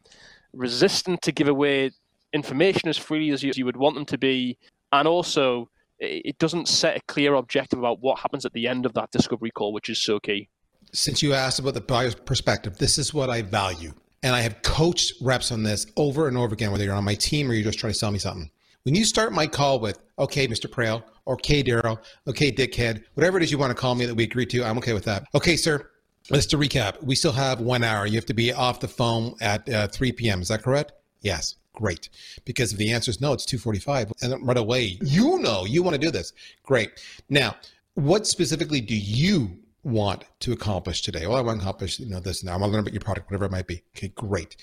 resistant 0.52 1.22
to 1.22 1.32
give 1.32 1.48
away 1.48 1.92
information 2.32 2.88
as 2.88 2.98
freely 2.98 3.30
as 3.30 3.42
you, 3.42 3.52
you 3.54 3.64
would 3.64 3.76
want 3.76 3.94
them 3.94 4.04
to 4.06 4.18
be, 4.18 4.58
and 4.92 5.08
also 5.08 5.70
it 5.98 6.38
doesn't 6.38 6.68
set 6.68 6.96
a 6.96 7.00
clear 7.08 7.34
objective 7.34 7.78
about 7.78 8.00
what 8.00 8.20
happens 8.20 8.44
at 8.44 8.52
the 8.52 8.68
end 8.68 8.86
of 8.86 8.94
that 8.94 9.10
discovery 9.10 9.50
call, 9.50 9.72
which 9.72 9.88
is 9.88 9.98
so 9.98 10.20
key. 10.20 10.48
Since 10.92 11.22
you 11.22 11.34
asked 11.34 11.58
about 11.58 11.74
the 11.74 11.80
buyer's 11.80 12.14
perspective, 12.14 12.78
this 12.78 12.98
is 12.98 13.12
what 13.12 13.30
I 13.30 13.42
value. 13.42 13.92
And 14.22 14.34
I 14.34 14.40
have 14.40 14.62
coached 14.62 15.14
reps 15.20 15.52
on 15.52 15.62
this 15.62 15.86
over 15.96 16.28
and 16.28 16.36
over 16.36 16.54
again, 16.54 16.72
whether 16.72 16.84
you're 16.84 16.94
on 16.94 17.04
my 17.04 17.14
team 17.14 17.50
or 17.50 17.54
you're 17.54 17.64
just 17.64 17.78
trying 17.78 17.92
to 17.92 17.98
sell 17.98 18.10
me 18.10 18.18
something. 18.18 18.50
When 18.84 18.94
you 18.94 19.04
start 19.04 19.32
my 19.32 19.46
call 19.46 19.80
with, 19.80 19.98
okay, 20.18 20.48
Mr. 20.48 20.66
Praill, 20.66 21.02
okay, 21.26 21.62
Darryl, 21.62 21.98
okay, 22.26 22.50
Dickhead, 22.50 23.02
whatever 23.14 23.36
it 23.36 23.42
is 23.42 23.52
you 23.52 23.58
want 23.58 23.70
to 23.70 23.74
call 23.74 23.94
me 23.94 24.06
that 24.06 24.14
we 24.14 24.24
agree 24.24 24.46
to, 24.46 24.64
I'm 24.64 24.78
okay 24.78 24.92
with 24.92 25.04
that. 25.04 25.24
Okay, 25.34 25.56
sir, 25.56 25.90
let's 26.30 26.46
to 26.46 26.58
recap. 26.58 27.02
We 27.02 27.14
still 27.14 27.32
have 27.32 27.60
one 27.60 27.84
hour. 27.84 28.06
You 28.06 28.14
have 28.14 28.26
to 28.26 28.34
be 28.34 28.52
off 28.52 28.80
the 28.80 28.88
phone 28.88 29.34
at 29.40 29.68
uh, 29.68 29.88
3 29.88 30.12
p.m. 30.12 30.40
Is 30.40 30.48
that 30.48 30.62
correct? 30.62 30.92
Yes. 31.20 31.56
Great. 31.78 32.08
Because 32.44 32.72
if 32.72 32.78
the 32.78 32.92
answer 32.92 33.08
is 33.08 33.20
no, 33.20 33.32
it's 33.32 33.46
245 33.46 34.12
and 34.22 34.44
right 34.44 34.56
away, 34.56 34.98
you 35.00 35.38
know 35.38 35.64
you 35.64 35.80
want 35.80 35.94
to 35.94 36.00
do 36.00 36.10
this. 36.10 36.32
Great. 36.64 36.90
Now, 37.28 37.54
what 37.94 38.26
specifically 38.26 38.80
do 38.80 38.96
you 38.96 39.56
want 39.84 40.24
to 40.40 40.52
accomplish 40.52 41.02
today? 41.02 41.28
Well, 41.28 41.36
I 41.36 41.40
want 41.40 41.60
to 41.60 41.62
accomplish, 41.62 42.00
you 42.00 42.10
know, 42.10 42.18
this 42.18 42.42
now. 42.42 42.54
I 42.54 42.56
want 42.56 42.70
to 42.70 42.72
learn 42.72 42.80
about 42.80 42.92
your 42.92 43.00
product, 43.00 43.30
whatever 43.30 43.44
it 43.44 43.52
might 43.52 43.68
be. 43.68 43.84
Okay, 43.96 44.08
great. 44.08 44.56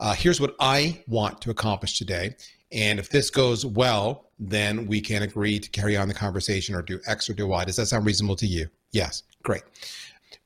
Uh, 0.00 0.14
here's 0.14 0.40
what 0.40 0.56
I 0.58 1.04
want 1.06 1.40
to 1.42 1.50
accomplish 1.50 1.98
today. 1.98 2.34
And 2.72 2.98
if 2.98 3.10
this 3.10 3.30
goes 3.30 3.64
well, 3.64 4.26
then 4.38 4.86
we 4.86 5.00
can 5.00 5.22
agree 5.22 5.58
to 5.58 5.70
carry 5.70 5.96
on 5.96 6.08
the 6.08 6.14
conversation 6.14 6.74
or 6.74 6.82
do 6.82 7.00
X 7.06 7.30
or 7.30 7.34
do 7.34 7.46
Y. 7.46 7.64
Does 7.64 7.76
that 7.76 7.86
sound 7.86 8.04
reasonable 8.04 8.36
to 8.36 8.46
you? 8.46 8.68
Yes. 8.92 9.22
Great. 9.42 9.62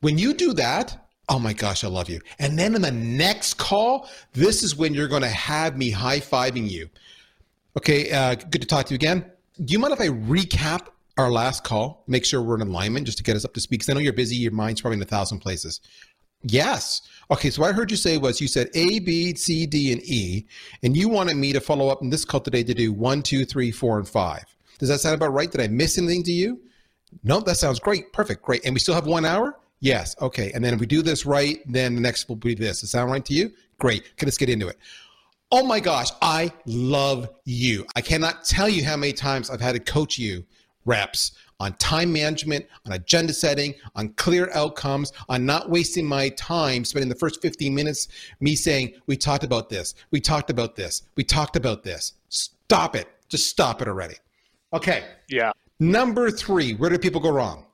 When 0.00 0.18
you 0.18 0.35
do 0.35 0.52
that, 0.54 1.09
oh 1.28 1.38
my 1.38 1.52
gosh, 1.52 1.85
I 1.85 1.88
love 1.88 2.09
you. 2.09 2.20
And 2.38 2.59
then 2.59 2.74
in 2.74 2.83
the 2.83 2.90
next 2.90 3.54
call, 3.54 4.09
this 4.33 4.62
is 4.62 4.76
when 4.76 4.94
you're 4.94 5.09
going 5.09 5.22
to 5.22 5.28
have 5.28 5.76
me 5.76 5.90
high 5.90 6.20
fiving 6.20 6.68
you. 6.68 6.88
Okay, 7.76 8.11
uh, 8.11 8.35
good 8.35 8.61
to 8.61 8.66
talk 8.66 8.87
to 8.87 8.94
you 8.94 8.96
again. 8.96 9.24
Do 9.64 9.72
you 9.72 9.78
mind 9.78 9.92
if 9.92 10.00
I 10.00 10.09
recap 10.09 10.88
our 11.16 11.30
last 11.30 11.64
call? 11.64 12.02
Make 12.06 12.24
sure 12.24 12.42
we're 12.42 12.56
in 12.56 12.62
alignment 12.62 13.06
just 13.06 13.18
to 13.18 13.24
get 13.24 13.37
us 13.37 13.44
up 13.44 13.54
to 13.54 13.61
speed. 13.61 13.76
Because 13.76 13.90
I 13.90 13.92
know 13.94 14.00
you're 14.00 14.12
busy, 14.12 14.37
your 14.37 14.52
mind's 14.52 14.80
probably 14.80 14.96
in 14.96 15.02
a 15.02 15.06
thousand 15.06 15.38
places. 15.38 15.80
Yes. 16.42 17.03
Okay, 17.31 17.50
so 17.50 17.62
what 17.62 17.70
I 17.70 17.72
heard 17.72 17.90
you 17.90 17.96
say 17.96 18.18
was 18.18 18.40
you 18.40 18.48
said 18.48 18.70
A, 18.74 18.98
B, 18.98 19.35
C, 19.35 19.66
D, 19.66 19.92
and 19.92 20.03
E, 20.03 20.46
and 20.83 20.96
you 20.96 21.09
wanted 21.09 21.37
me 21.37 21.53
to 21.53 21.61
follow 21.61 21.88
up 21.88 22.03
in 22.03 22.11
this 22.11 22.24
call 22.24 22.40
today 22.40 22.62
to 22.64 22.74
do 22.74 22.92
one, 22.92 23.22
two, 23.22 23.44
three, 23.44 23.70
four, 23.70 23.98
and 23.98 24.09
five. 24.09 24.44
Does 24.79 24.88
that 24.88 25.00
sound 25.00 25.14
about 25.14 25.33
right? 25.33 25.50
Did 25.50 25.61
I 25.61 25.68
miss 25.68 25.98
anything 25.98 26.22
to 26.24 26.33
you? 26.33 26.61
No, 27.22 27.40
that 27.40 27.57
sounds 27.57 27.79
great. 27.79 28.12
Perfect. 28.12 28.42
Great. 28.42 28.64
And 28.64 28.74
we 28.74 28.81
still 28.81 28.94
have 28.94 29.07
one 29.07 29.24
hour? 29.24 29.59
Yes. 29.81 30.16
Okay. 30.20 30.53
And 30.53 30.64
then 30.64 30.74
if 30.74 30.81
we 30.81 30.87
do 30.87 31.03
this 31.03 31.26
right, 31.26 31.61
then 31.66 31.94
the 31.94 32.00
next 32.00 32.29
will 32.29 32.37
be 32.37 32.55
this. 32.55 32.81
Does 32.81 32.88
it 32.88 32.92
sound 32.92 33.11
right 33.11 33.24
to 33.24 33.35
you? 33.35 33.53
Great. 33.79 34.03
Okay, 34.12 34.26
let's 34.26 34.38
get 34.38 34.48
into 34.48 34.68
it. 34.68 34.79
Oh 35.53 35.64
my 35.64 35.81
gosh, 35.81 36.11
I 36.22 36.53
love 36.66 37.29
you. 37.44 37.85
I 37.96 38.00
cannot 38.00 38.44
tell 38.44 38.68
you 38.68 38.85
how 38.85 38.96
many 38.96 39.12
times 39.12 39.50
I've 39.50 39.61
had 39.61 39.72
to 39.72 39.81
coach 39.81 40.16
you 40.16 40.44
reps 40.85 41.33
on 41.61 41.75
time 41.75 42.12
management, 42.12 42.66
on 42.87 42.92
agenda 42.92 43.33
setting, 43.33 43.75
on 43.94 44.09
clear 44.14 44.51
outcomes, 44.53 45.12
on 45.29 45.46
not 45.46 45.70
wasting 45.70 46.05
my 46.05 46.31
time 46.31 46.85
spending 46.85 47.09
the 47.09 47.14
first 47.14 47.40
15 47.40 47.73
minutes 47.73 48.09
me 48.40 48.57
saying, 48.57 48.94
We 49.07 49.16
talked 49.16 49.44
about 49.44 49.68
this, 49.68 49.94
we 50.11 50.20
talked 50.20 50.51
about 50.51 50.75
this, 50.75 51.03
we 51.14 51.23
talked 51.23 51.55
about 51.57 51.85
this. 51.85 52.14
Stop 52.29 52.96
it. 52.96 53.09
Just 53.29 53.49
stop 53.49 53.83
it 53.83 53.88
already. 53.88 54.16
Okay. 54.73 55.05
Yeah. 55.29 55.53
Number 55.79 56.31
three, 56.31 56.75
where 56.75 56.90
do 56.90 56.99
people 56.99 57.20
go 57.20 57.31
wrong? 57.31 57.66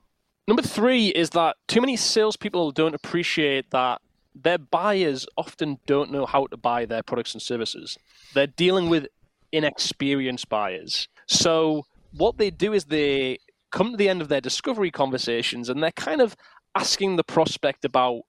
Number 0.48 0.62
three 0.62 1.08
is 1.08 1.30
that 1.30 1.56
too 1.66 1.80
many 1.80 1.96
salespeople 1.96 2.70
don't 2.70 2.94
appreciate 2.94 3.70
that 3.70 4.00
their 4.34 4.58
buyers 4.58 5.26
often 5.36 5.78
don't 5.86 6.12
know 6.12 6.26
how 6.26 6.46
to 6.46 6.56
buy 6.56 6.84
their 6.84 7.02
products 7.02 7.32
and 7.32 7.42
services. 7.42 7.98
They're 8.34 8.46
dealing 8.46 8.88
with 8.88 9.06
inexperienced 9.50 10.48
buyers. 10.48 11.08
So 11.26 11.84
what 12.12 12.38
they 12.38 12.50
do 12.50 12.72
is 12.72 12.84
they 12.84 13.38
come 13.76 13.90
to 13.90 13.96
the 13.96 14.08
end 14.08 14.22
of 14.22 14.28
their 14.28 14.40
discovery 14.40 14.90
conversations 14.90 15.68
and 15.68 15.82
they're 15.82 15.92
kind 15.92 16.20
of 16.20 16.34
asking 16.74 17.16
the 17.16 17.24
prospect 17.24 17.84
about 17.84 18.22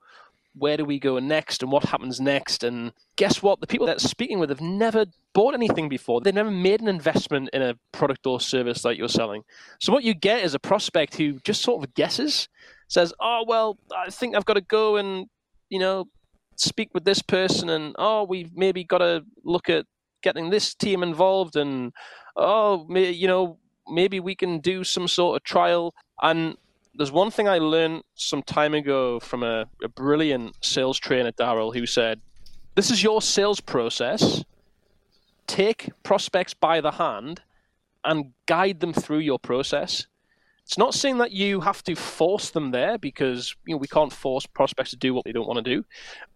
where 0.53 0.75
do 0.75 0.83
we 0.83 0.99
go 0.99 1.19
next 1.19 1.61
and 1.61 1.71
what 1.71 1.85
happens 1.85 2.19
next. 2.19 2.63
And 2.63 2.91
guess 3.15 3.41
what? 3.41 3.61
The 3.61 3.67
people 3.67 3.87
that 3.87 3.97
are 3.97 4.07
speaking 4.07 4.39
with 4.39 4.49
have 4.49 4.59
never 4.59 5.05
bought 5.33 5.53
anything 5.53 5.87
before. 5.87 6.19
They've 6.19 6.33
never 6.33 6.51
made 6.51 6.81
an 6.81 6.87
investment 6.87 7.49
in 7.53 7.61
a 7.61 7.75
product 7.91 8.25
or 8.25 8.41
service 8.41 8.81
that 8.81 8.97
you're 8.97 9.07
selling. 9.07 9.43
So 9.79 9.93
what 9.93 10.03
you 10.03 10.13
get 10.13 10.43
is 10.43 10.53
a 10.53 10.59
prospect 10.59 11.15
who 11.15 11.39
just 11.43 11.61
sort 11.61 11.83
of 11.83 11.93
guesses 11.93 12.49
says 12.87 13.13
oh 13.19 13.43
well 13.47 13.77
i 13.95 14.09
think 14.09 14.35
i've 14.35 14.45
got 14.45 14.53
to 14.53 14.61
go 14.61 14.95
and 14.95 15.27
you 15.69 15.79
know 15.79 16.05
speak 16.55 16.89
with 16.93 17.05
this 17.05 17.21
person 17.21 17.69
and 17.69 17.95
oh 17.99 18.23
we've 18.23 18.55
maybe 18.55 18.83
got 18.83 18.99
to 18.99 19.23
look 19.43 19.69
at 19.69 19.85
getting 20.23 20.49
this 20.49 20.73
team 20.73 21.03
involved 21.03 21.55
and 21.55 21.91
oh 22.35 22.87
you 22.95 23.27
know 23.27 23.59
maybe 23.89 24.19
we 24.19 24.35
can 24.35 24.59
do 24.59 24.83
some 24.83 25.07
sort 25.07 25.37
of 25.37 25.43
trial. 25.43 25.93
And 26.21 26.55
there's 26.95 27.11
one 27.11 27.31
thing 27.31 27.47
I 27.47 27.59
learned 27.59 28.03
some 28.15 28.43
time 28.43 28.73
ago 28.73 29.19
from 29.19 29.43
a, 29.43 29.65
a 29.83 29.87
brilliant 29.87 30.55
sales 30.61 30.97
trainer, 30.97 31.31
Darryl, 31.31 31.73
who 31.75 31.85
said, 31.85 32.21
This 32.75 32.91
is 32.91 33.03
your 33.03 33.21
sales 33.21 33.59
process. 33.59 34.43
Take 35.45 35.89
prospects 36.03 36.53
by 36.53 36.81
the 36.81 36.91
hand 36.91 37.41
and 38.03 38.33
guide 38.45 38.79
them 38.79 38.93
through 38.93 39.19
your 39.19 39.39
process. 39.39 40.07
It's 40.67 40.77
not 40.77 40.93
saying 40.93 41.19
that 41.19 41.31
you 41.31 41.61
have 41.61 41.81
to 41.83 41.95
force 41.95 42.49
them 42.49 42.71
there 42.71 42.97
because 42.97 43.55
you 43.65 43.73
know 43.73 43.77
we 43.77 43.87
can't 43.87 44.11
force 44.11 44.45
prospects 44.45 44.89
to 44.89 44.97
do 44.97 45.13
what 45.13 45.23
they 45.23 45.31
don't 45.31 45.47
want 45.47 45.63
to 45.63 45.75
do. 45.75 45.85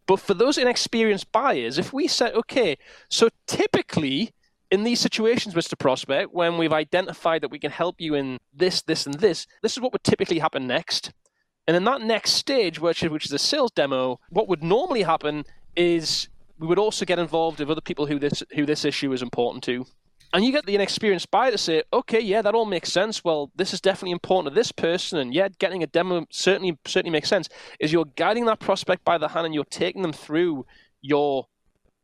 But 0.05 0.21
for 0.21 0.33
those 0.33 0.57
inexperienced 0.57 1.31
buyers, 1.33 1.77
if 1.77 1.91
we 1.91 2.07
say, 2.07 2.31
okay, 2.31 2.77
so 3.09 3.29
typically 3.45 4.33
in 4.71 4.83
these 4.83 5.01
situations, 5.01 5.53
Mr. 5.53 5.77
Prospect, 5.77 6.33
when 6.33 6.57
we've 6.57 6.71
identified 6.71 7.43
that 7.43 7.51
we 7.51 7.59
can 7.59 7.71
help 7.71 7.99
you 7.99 8.15
in 8.15 8.39
this, 8.53 8.81
this, 8.81 9.05
and 9.05 9.15
this, 9.15 9.45
this 9.61 9.73
is 9.73 9.81
what 9.81 9.91
would 9.91 10.03
typically 10.03 10.39
happen 10.39 10.65
next. 10.65 11.11
And 11.67 11.75
in 11.75 11.83
that 11.83 12.01
next 12.01 12.31
stage, 12.31 12.79
which, 12.79 13.01
which 13.03 13.25
is 13.25 13.33
a 13.33 13.37
sales 13.37 13.71
demo, 13.71 14.19
what 14.29 14.47
would 14.47 14.63
normally 14.63 15.03
happen 15.03 15.43
is 15.75 16.29
we 16.57 16.67
would 16.67 16.79
also 16.79 17.05
get 17.05 17.19
involved 17.19 17.59
with 17.59 17.69
other 17.69 17.81
people 17.81 18.05
who 18.05 18.17
this 18.17 18.43
who 18.55 18.65
this 18.65 18.85
issue 18.85 19.11
is 19.13 19.21
important 19.21 19.63
to. 19.65 19.85
And 20.33 20.45
you 20.45 20.51
get 20.51 20.65
the 20.65 20.75
inexperienced 20.75 21.29
buyer 21.29 21.51
to 21.51 21.57
say, 21.57 21.83
okay, 21.91 22.21
yeah, 22.21 22.41
that 22.41 22.55
all 22.55 22.65
makes 22.65 22.91
sense. 22.91 23.23
Well, 23.23 23.51
this 23.55 23.73
is 23.73 23.81
definitely 23.81 24.11
important 24.11 24.53
to 24.53 24.59
this 24.59 24.71
person, 24.71 25.19
and 25.19 25.33
yeah, 25.33 25.49
getting 25.59 25.83
a 25.83 25.87
demo 25.87 26.25
certainly 26.31 26.77
certainly 26.85 27.11
makes 27.11 27.27
sense. 27.27 27.49
Is 27.79 27.91
you're 27.91 28.05
guiding 28.15 28.45
that 28.45 28.59
prospect 28.59 29.03
by 29.03 29.17
the 29.17 29.27
hand 29.27 29.45
and 29.45 29.53
you're 29.53 29.65
taking 29.65 30.01
them 30.01 30.13
through 30.13 30.65
your 31.01 31.47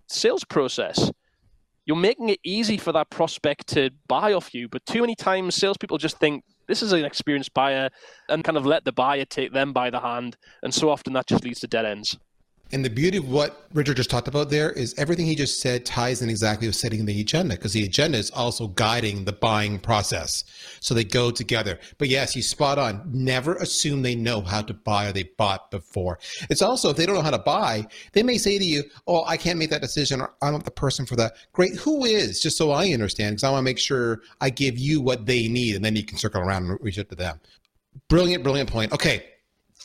sales 0.07 0.43
process. 0.43 1.11
You're 1.87 1.95
making 1.95 2.27
it 2.27 2.39
easy 2.43 2.77
for 2.77 2.91
that 2.91 3.09
prospect 3.09 3.67
to 3.69 3.91
buy 4.09 4.33
off 4.33 4.53
you. 4.53 4.67
But 4.67 4.85
too 4.85 4.99
many 4.99 5.15
times, 5.15 5.55
salespeople 5.55 5.97
just 5.97 6.19
think 6.19 6.43
this 6.67 6.83
is 6.83 6.91
an 6.91 7.05
experienced 7.05 7.53
buyer 7.53 7.89
and 8.27 8.43
kind 8.43 8.57
of 8.57 8.65
let 8.65 8.83
the 8.83 8.91
buyer 8.91 9.23
take 9.23 9.53
them 9.53 9.71
by 9.71 9.89
the 9.89 10.01
hand. 10.01 10.35
And 10.61 10.73
so 10.73 10.89
often 10.89 11.13
that 11.13 11.27
just 11.27 11.45
leads 11.45 11.61
to 11.61 11.67
dead 11.67 11.85
ends. 11.85 12.17
And 12.71 12.83
the 12.83 12.89
beauty 12.89 13.17
of 13.17 13.29
what 13.29 13.67
Richard 13.73 13.97
just 13.97 14.09
talked 14.09 14.27
about 14.27 14.49
there 14.49 14.71
is 14.71 14.93
everything 14.97 15.25
he 15.25 15.35
just 15.35 15.61
said 15.61 15.85
ties 15.85 16.21
in 16.21 16.29
exactly 16.29 16.67
with 16.67 16.75
setting 16.75 17.05
the 17.05 17.21
agenda 17.21 17.55
because 17.55 17.73
the 17.73 17.85
agenda 17.85 18.17
is 18.17 18.29
also 18.31 18.67
guiding 18.67 19.25
the 19.25 19.31
buying 19.31 19.79
process. 19.79 20.43
So 20.81 20.93
they 20.93 21.03
go 21.03 21.31
together. 21.31 21.79
But 21.97 22.09
yes, 22.09 22.33
he's 22.33 22.49
spot 22.49 22.77
on. 22.77 23.01
Never 23.05 23.55
assume 23.55 24.01
they 24.01 24.15
know 24.15 24.41
how 24.41 24.61
to 24.61 24.73
buy 24.73 25.07
or 25.07 25.11
they 25.13 25.23
bought 25.23 25.71
before. 25.71 26.19
It's 26.49 26.61
also, 26.61 26.89
if 26.89 26.97
they 26.97 27.05
don't 27.05 27.15
know 27.15 27.21
how 27.21 27.31
to 27.31 27.37
buy, 27.37 27.87
they 28.11 28.23
may 28.23 28.37
say 28.37 28.57
to 28.57 28.65
you, 28.65 28.83
Oh, 29.07 29.23
I 29.25 29.37
can't 29.37 29.59
make 29.59 29.69
that 29.69 29.81
decision 29.81 30.21
or 30.21 30.33
I'm 30.41 30.53
not 30.53 30.65
the 30.65 30.71
person 30.71 31.05
for 31.05 31.15
that. 31.15 31.35
Great. 31.53 31.75
Who 31.75 32.03
is? 32.03 32.41
Just 32.41 32.57
so 32.57 32.71
I 32.71 32.89
understand 32.89 33.35
because 33.35 33.43
I 33.43 33.51
want 33.51 33.59
to 33.59 33.65
make 33.65 33.79
sure 33.79 34.21
I 34.41 34.49
give 34.49 34.77
you 34.77 35.01
what 35.01 35.25
they 35.25 35.47
need 35.47 35.75
and 35.75 35.85
then 35.85 35.95
you 35.95 36.03
can 36.03 36.17
circle 36.17 36.41
around 36.41 36.65
and 36.65 36.77
reach 36.81 36.99
out 36.99 37.09
to 37.09 37.15
them. 37.15 37.39
Brilliant, 38.09 38.43
brilliant 38.43 38.69
point. 38.69 38.91
Okay. 38.91 39.25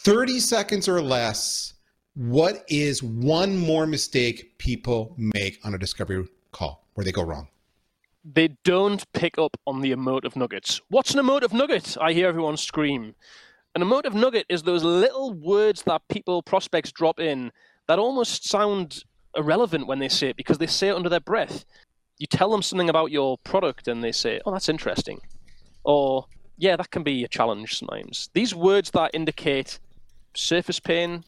30 0.04 0.40
seconds 0.40 0.88
or 0.88 1.00
less 1.00 1.71
what 2.14 2.64
is 2.68 3.02
one 3.02 3.56
more 3.56 3.86
mistake 3.86 4.58
people 4.58 5.14
make 5.16 5.58
on 5.64 5.74
a 5.74 5.78
discovery 5.78 6.26
call 6.50 6.84
where 6.94 7.04
they 7.04 7.12
go 7.12 7.22
wrong? 7.22 7.48
They 8.24 8.56
don't 8.64 9.10
pick 9.12 9.38
up 9.38 9.56
on 9.66 9.80
the 9.80 9.92
emotive 9.92 10.36
nuggets. 10.36 10.80
What's 10.88 11.12
an 11.12 11.20
emotive 11.20 11.52
nugget? 11.52 11.96
I 12.00 12.12
hear 12.12 12.28
everyone 12.28 12.56
scream. 12.56 13.14
An 13.74 13.82
emotive 13.82 14.14
nugget 14.14 14.46
is 14.48 14.62
those 14.62 14.84
little 14.84 15.32
words 15.32 15.82
that 15.84 16.02
people, 16.08 16.42
prospects, 16.42 16.92
drop 16.92 17.18
in 17.18 17.50
that 17.88 17.98
almost 17.98 18.46
sound 18.46 19.04
irrelevant 19.34 19.86
when 19.86 19.98
they 19.98 20.08
say 20.08 20.28
it 20.28 20.36
because 20.36 20.58
they 20.58 20.66
say 20.66 20.88
it 20.88 20.94
under 20.94 21.08
their 21.08 21.20
breath. 21.20 21.64
You 22.18 22.26
tell 22.26 22.50
them 22.50 22.62
something 22.62 22.90
about 22.90 23.10
your 23.10 23.38
product 23.38 23.88
and 23.88 24.04
they 24.04 24.12
say, 24.12 24.40
oh, 24.44 24.52
that's 24.52 24.68
interesting. 24.68 25.20
Or, 25.82 26.26
yeah, 26.58 26.76
that 26.76 26.90
can 26.90 27.02
be 27.02 27.24
a 27.24 27.28
challenge 27.28 27.78
sometimes. 27.78 28.28
These 28.34 28.54
words 28.54 28.90
that 28.90 29.12
indicate 29.14 29.80
surface 30.34 30.78
pain, 30.78 31.24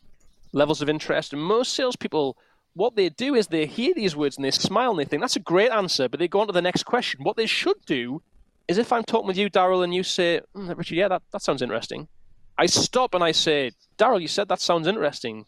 levels 0.55 0.81
of 0.81 0.88
interest. 0.88 1.33
And 1.33 1.43
most 1.43 1.75
salespeople, 1.75 2.37
what 2.75 2.97
they 2.97 3.09
do 3.09 3.35
is 3.35 3.49
they 3.49 3.67
hear 3.67 3.93
these 3.95 4.17
words 4.17 4.37
and 4.37 4.45
they 4.45 4.51
smile 4.51 4.90
and 4.90 5.01
they 5.01 5.05
think 5.05 5.23
that's 5.23 5.37
a 5.37 5.40
great 5.40 5.71
answer, 5.71 6.09
but 6.09 6.21
they 6.21 6.29
go 6.29 6.40
on 6.40 6.47
to 6.47 6.53
the 6.53 6.62
next 6.62 6.85
question. 6.85 7.23
What 7.23 7.37
they 7.37 7.47
should 7.47 7.85
do 7.87 8.23
is 8.67 8.79
if 8.79 8.93
I'm 8.93 9.05
talking 9.05 9.27
with 9.27 9.37
you, 9.37 9.51
Darryl, 9.51 9.85
and 9.85 9.95
you 9.95 10.03
say, 10.03 10.40
mm, 10.57 10.77
Richard, 10.77 10.95
yeah, 10.95 11.09
that, 11.09 11.23
that 11.33 11.43
sounds 11.43 11.61
interesting. 11.61 12.09
I 12.57 12.67
stop 12.67 13.14
and 13.14 13.23
I 13.23 13.33
say, 13.33 13.73
Darryl, 13.99 14.21
you 14.21 14.29
said 14.29 14.49
that 14.49 14.61
sounds 14.61 14.87
interesting. 14.87 15.45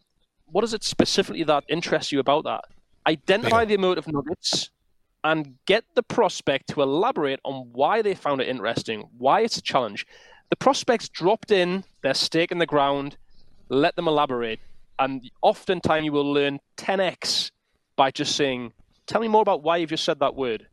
What 0.47 0.65
is 0.65 0.75
it 0.75 0.85
specifically 0.85 1.45
that 1.45 1.65
interests 1.69 2.13
you 2.13 2.21
about 2.21 2.45
that? 2.45 2.65
Identify 3.07 3.65
the 3.65 3.75
emotive 3.75 4.09
nuggets 4.09 4.71
and 5.23 5.55
get 5.67 5.85
the 5.95 6.03
prospect 6.03 6.69
to 6.69 6.83
elaborate 6.83 7.41
on 7.45 7.71
why 7.73 8.03
they 8.03 8.15
found 8.15 8.41
it 8.41 8.49
interesting, 8.49 9.09
why 9.17 9.41
it's 9.41 9.57
a 9.57 9.63
challenge. 9.63 10.07
The 10.51 10.57
prospect's 10.57 11.09
dropped 11.09 11.51
in 11.51 11.85
their 12.03 12.15
stake 12.15 12.53
in 12.53 12.59
the 12.59 12.67
ground, 12.67 13.17
let 13.69 13.97
them 13.97 14.07
elaborate 14.07 14.61
and 14.99 15.31
oftentimes 15.43 16.05
you 16.05 16.13
will 16.13 16.33
learn 16.33 16.61
10x 16.77 17.51
by 17.97 18.11
just 18.11 18.37
saying, 18.37 18.73
"Tell 19.07 19.21
me 19.21 19.29
more 19.29 19.43
about 19.43 19.63
why 19.63 19.79
you've 19.79 19.91
just 19.91 20.05
said 20.05 20.19
that 20.21 20.35
word," 20.35 20.69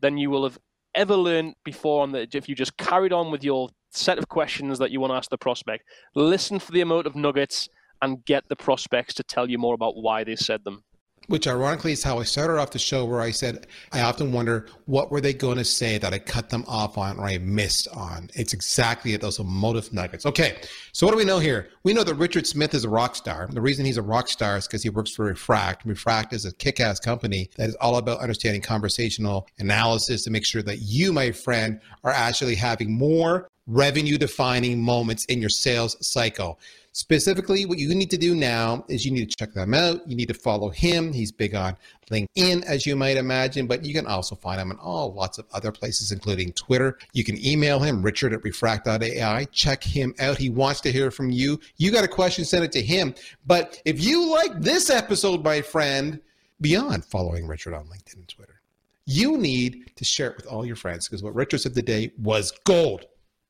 than 0.00 0.18
you 0.18 0.30
will 0.30 0.44
have 0.44 0.58
ever 0.94 1.16
learned 1.16 1.54
before. 1.64 2.02
On 2.02 2.12
that, 2.12 2.34
if 2.34 2.48
you 2.48 2.54
just 2.54 2.76
carried 2.76 3.12
on 3.12 3.30
with 3.30 3.42
your 3.44 3.70
set 3.90 4.18
of 4.18 4.28
questions 4.28 4.78
that 4.78 4.90
you 4.90 5.00
want 5.00 5.12
to 5.12 5.16
ask 5.16 5.30
the 5.30 5.38
prospect, 5.38 5.84
listen 6.14 6.58
for 6.58 6.72
the 6.72 6.80
emotive 6.80 7.14
nuggets 7.16 7.68
and 8.02 8.24
get 8.24 8.48
the 8.48 8.56
prospects 8.56 9.14
to 9.14 9.22
tell 9.22 9.48
you 9.50 9.58
more 9.58 9.74
about 9.74 9.96
why 9.96 10.24
they 10.24 10.36
said 10.36 10.64
them 10.64 10.84
which 11.28 11.46
ironically 11.46 11.92
is 11.92 12.02
how 12.02 12.18
I 12.18 12.24
started 12.24 12.58
off 12.58 12.70
the 12.70 12.78
show, 12.78 13.04
where 13.04 13.20
I 13.20 13.30
said 13.30 13.66
I 13.92 14.02
often 14.02 14.32
wonder 14.32 14.66
what 14.86 15.10
were 15.10 15.20
they 15.20 15.32
going 15.32 15.58
to 15.58 15.64
say 15.64 15.98
that 15.98 16.12
I 16.12 16.18
cut 16.18 16.50
them 16.50 16.64
off 16.66 16.98
on 16.98 17.18
or 17.18 17.24
I 17.24 17.38
missed 17.38 17.88
on. 17.88 18.30
It's 18.34 18.52
exactly 18.52 19.16
those 19.16 19.38
emotive 19.38 19.92
nuggets. 19.92 20.26
Okay, 20.26 20.56
so 20.92 21.06
what 21.06 21.12
do 21.12 21.18
we 21.18 21.24
know 21.24 21.38
here? 21.38 21.68
We 21.82 21.92
know 21.92 22.04
that 22.04 22.14
Richard 22.14 22.46
Smith 22.46 22.74
is 22.74 22.84
a 22.84 22.88
rock 22.88 23.16
star. 23.16 23.48
The 23.50 23.60
reason 23.60 23.84
he's 23.84 23.96
a 23.96 24.02
rock 24.02 24.28
star 24.28 24.56
is 24.56 24.66
because 24.66 24.82
he 24.82 24.90
works 24.90 25.14
for 25.14 25.24
Refract. 25.24 25.84
Refract 25.84 26.32
is 26.32 26.44
a 26.44 26.54
kick-ass 26.54 27.00
company 27.00 27.50
that 27.56 27.68
is 27.68 27.74
all 27.76 27.96
about 27.96 28.20
understanding 28.20 28.62
conversational 28.62 29.46
analysis 29.58 30.24
to 30.24 30.30
make 30.30 30.44
sure 30.44 30.62
that 30.62 30.78
you, 30.78 31.12
my 31.12 31.30
friend, 31.30 31.80
are 32.02 32.12
actually 32.12 32.54
having 32.54 32.92
more 32.92 33.48
revenue-defining 33.66 34.80
moments 34.80 35.24
in 35.26 35.40
your 35.40 35.48
sales 35.48 35.96
cycle. 36.06 36.58
Specifically, 36.96 37.66
what 37.66 37.78
you 37.78 37.92
need 37.92 38.10
to 38.10 38.16
do 38.16 38.36
now 38.36 38.84
is 38.88 39.04
you 39.04 39.10
need 39.10 39.28
to 39.28 39.36
check 39.36 39.52
them 39.52 39.74
out. 39.74 40.08
You 40.08 40.14
need 40.14 40.28
to 40.28 40.34
follow 40.34 40.68
him. 40.68 41.12
He's 41.12 41.32
big 41.32 41.52
on 41.52 41.76
LinkedIn, 42.08 42.62
as 42.62 42.86
you 42.86 42.94
might 42.94 43.16
imagine, 43.16 43.66
but 43.66 43.84
you 43.84 43.92
can 43.92 44.06
also 44.06 44.36
find 44.36 44.60
him 44.60 44.70
in 44.70 44.76
all 44.76 45.12
lots 45.12 45.38
of 45.38 45.44
other 45.52 45.72
places, 45.72 46.12
including 46.12 46.52
Twitter. 46.52 46.96
You 47.12 47.24
can 47.24 47.36
email 47.44 47.80
him, 47.80 48.00
richard 48.00 48.32
at 48.32 48.44
refract.ai. 48.44 49.44
Check 49.46 49.82
him 49.82 50.14
out. 50.20 50.38
He 50.38 50.50
wants 50.50 50.80
to 50.82 50.92
hear 50.92 51.10
from 51.10 51.32
you. 51.32 51.58
You 51.78 51.90
got 51.90 52.04
a 52.04 52.08
question, 52.08 52.44
send 52.44 52.64
it 52.64 52.70
to 52.70 52.80
him. 52.80 53.12
But 53.44 53.82
if 53.84 54.00
you 54.00 54.30
like 54.30 54.60
this 54.60 54.88
episode, 54.88 55.42
my 55.42 55.62
friend, 55.62 56.20
beyond 56.60 57.04
following 57.06 57.48
Richard 57.48 57.74
on 57.74 57.86
LinkedIn 57.86 58.18
and 58.18 58.28
Twitter, 58.28 58.60
you 59.04 59.36
need 59.36 59.90
to 59.96 60.04
share 60.04 60.30
it 60.30 60.36
with 60.36 60.46
all 60.46 60.64
your 60.64 60.76
friends 60.76 61.08
because 61.08 61.24
what 61.24 61.34
Richard 61.34 61.58
said 61.58 61.74
today 61.74 62.12
was 62.18 62.52
gold. 62.64 63.06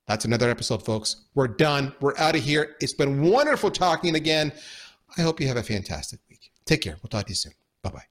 That's 0.07 0.25
another 0.27 0.51
episode, 0.51 0.85
folks. 0.85 1.17
We're 1.35 1.49
done. 1.49 1.95
We're 2.01 2.17
out 2.19 2.37
of 2.37 2.43
here. 2.43 2.77
It's 2.81 2.93
been 2.93 3.23
wonderful 3.23 3.71
talking 3.71 4.15
again. 4.17 4.53
I 5.17 5.23
hope 5.23 5.41
you 5.41 5.49
have 5.49 5.57
a 5.57 5.63
fantastic 5.63 6.21
week. 6.29 6.51
Take 6.67 6.83
care. 6.83 6.97
We'll 7.03 7.09
talk 7.09 7.25
to 7.27 7.31
you 7.31 7.37
soon. 7.37 7.53
Bye 7.83 7.91
bye. 7.91 8.03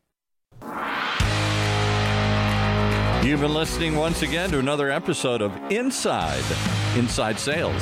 You've 3.24 3.42
been 3.42 3.54
listening 3.54 3.96
once 3.96 4.22
again 4.22 4.50
to 4.52 4.60
another 4.60 4.92
episode 4.92 5.42
of 5.42 5.56
Inside 5.72 6.44
Inside 6.98 7.40
Sales, 7.40 7.82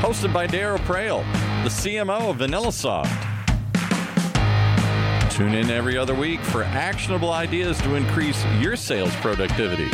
hosted 0.00 0.32
by 0.32 0.46
Darryl 0.46 0.78
Praill, 0.78 1.22
the 1.62 1.68
CMO 1.68 2.30
of 2.30 2.38
VanillaSoft. 2.38 3.28
Tune 5.30 5.54
in 5.54 5.70
every 5.70 5.96
other 5.96 6.14
week 6.14 6.40
for 6.40 6.64
actionable 6.64 7.32
ideas 7.32 7.78
to 7.82 7.94
increase 7.94 8.44
your 8.60 8.76
sales 8.76 9.14
productivity 9.16 9.88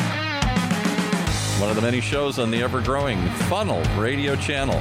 one 1.61 1.71
of 1.71 1.77
the 1.77 1.83
many 1.83 2.03
shows 2.03 2.39
on 2.39 2.51
the 2.51 2.63
ever 2.63 2.83
growing 2.83 3.19
Funnel 3.49 3.83
radio 3.99 4.37
channel. 4.37 4.79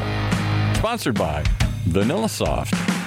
Sponsored 0.75 1.15
by 1.15 1.41
VanillaSoft. 1.87 3.04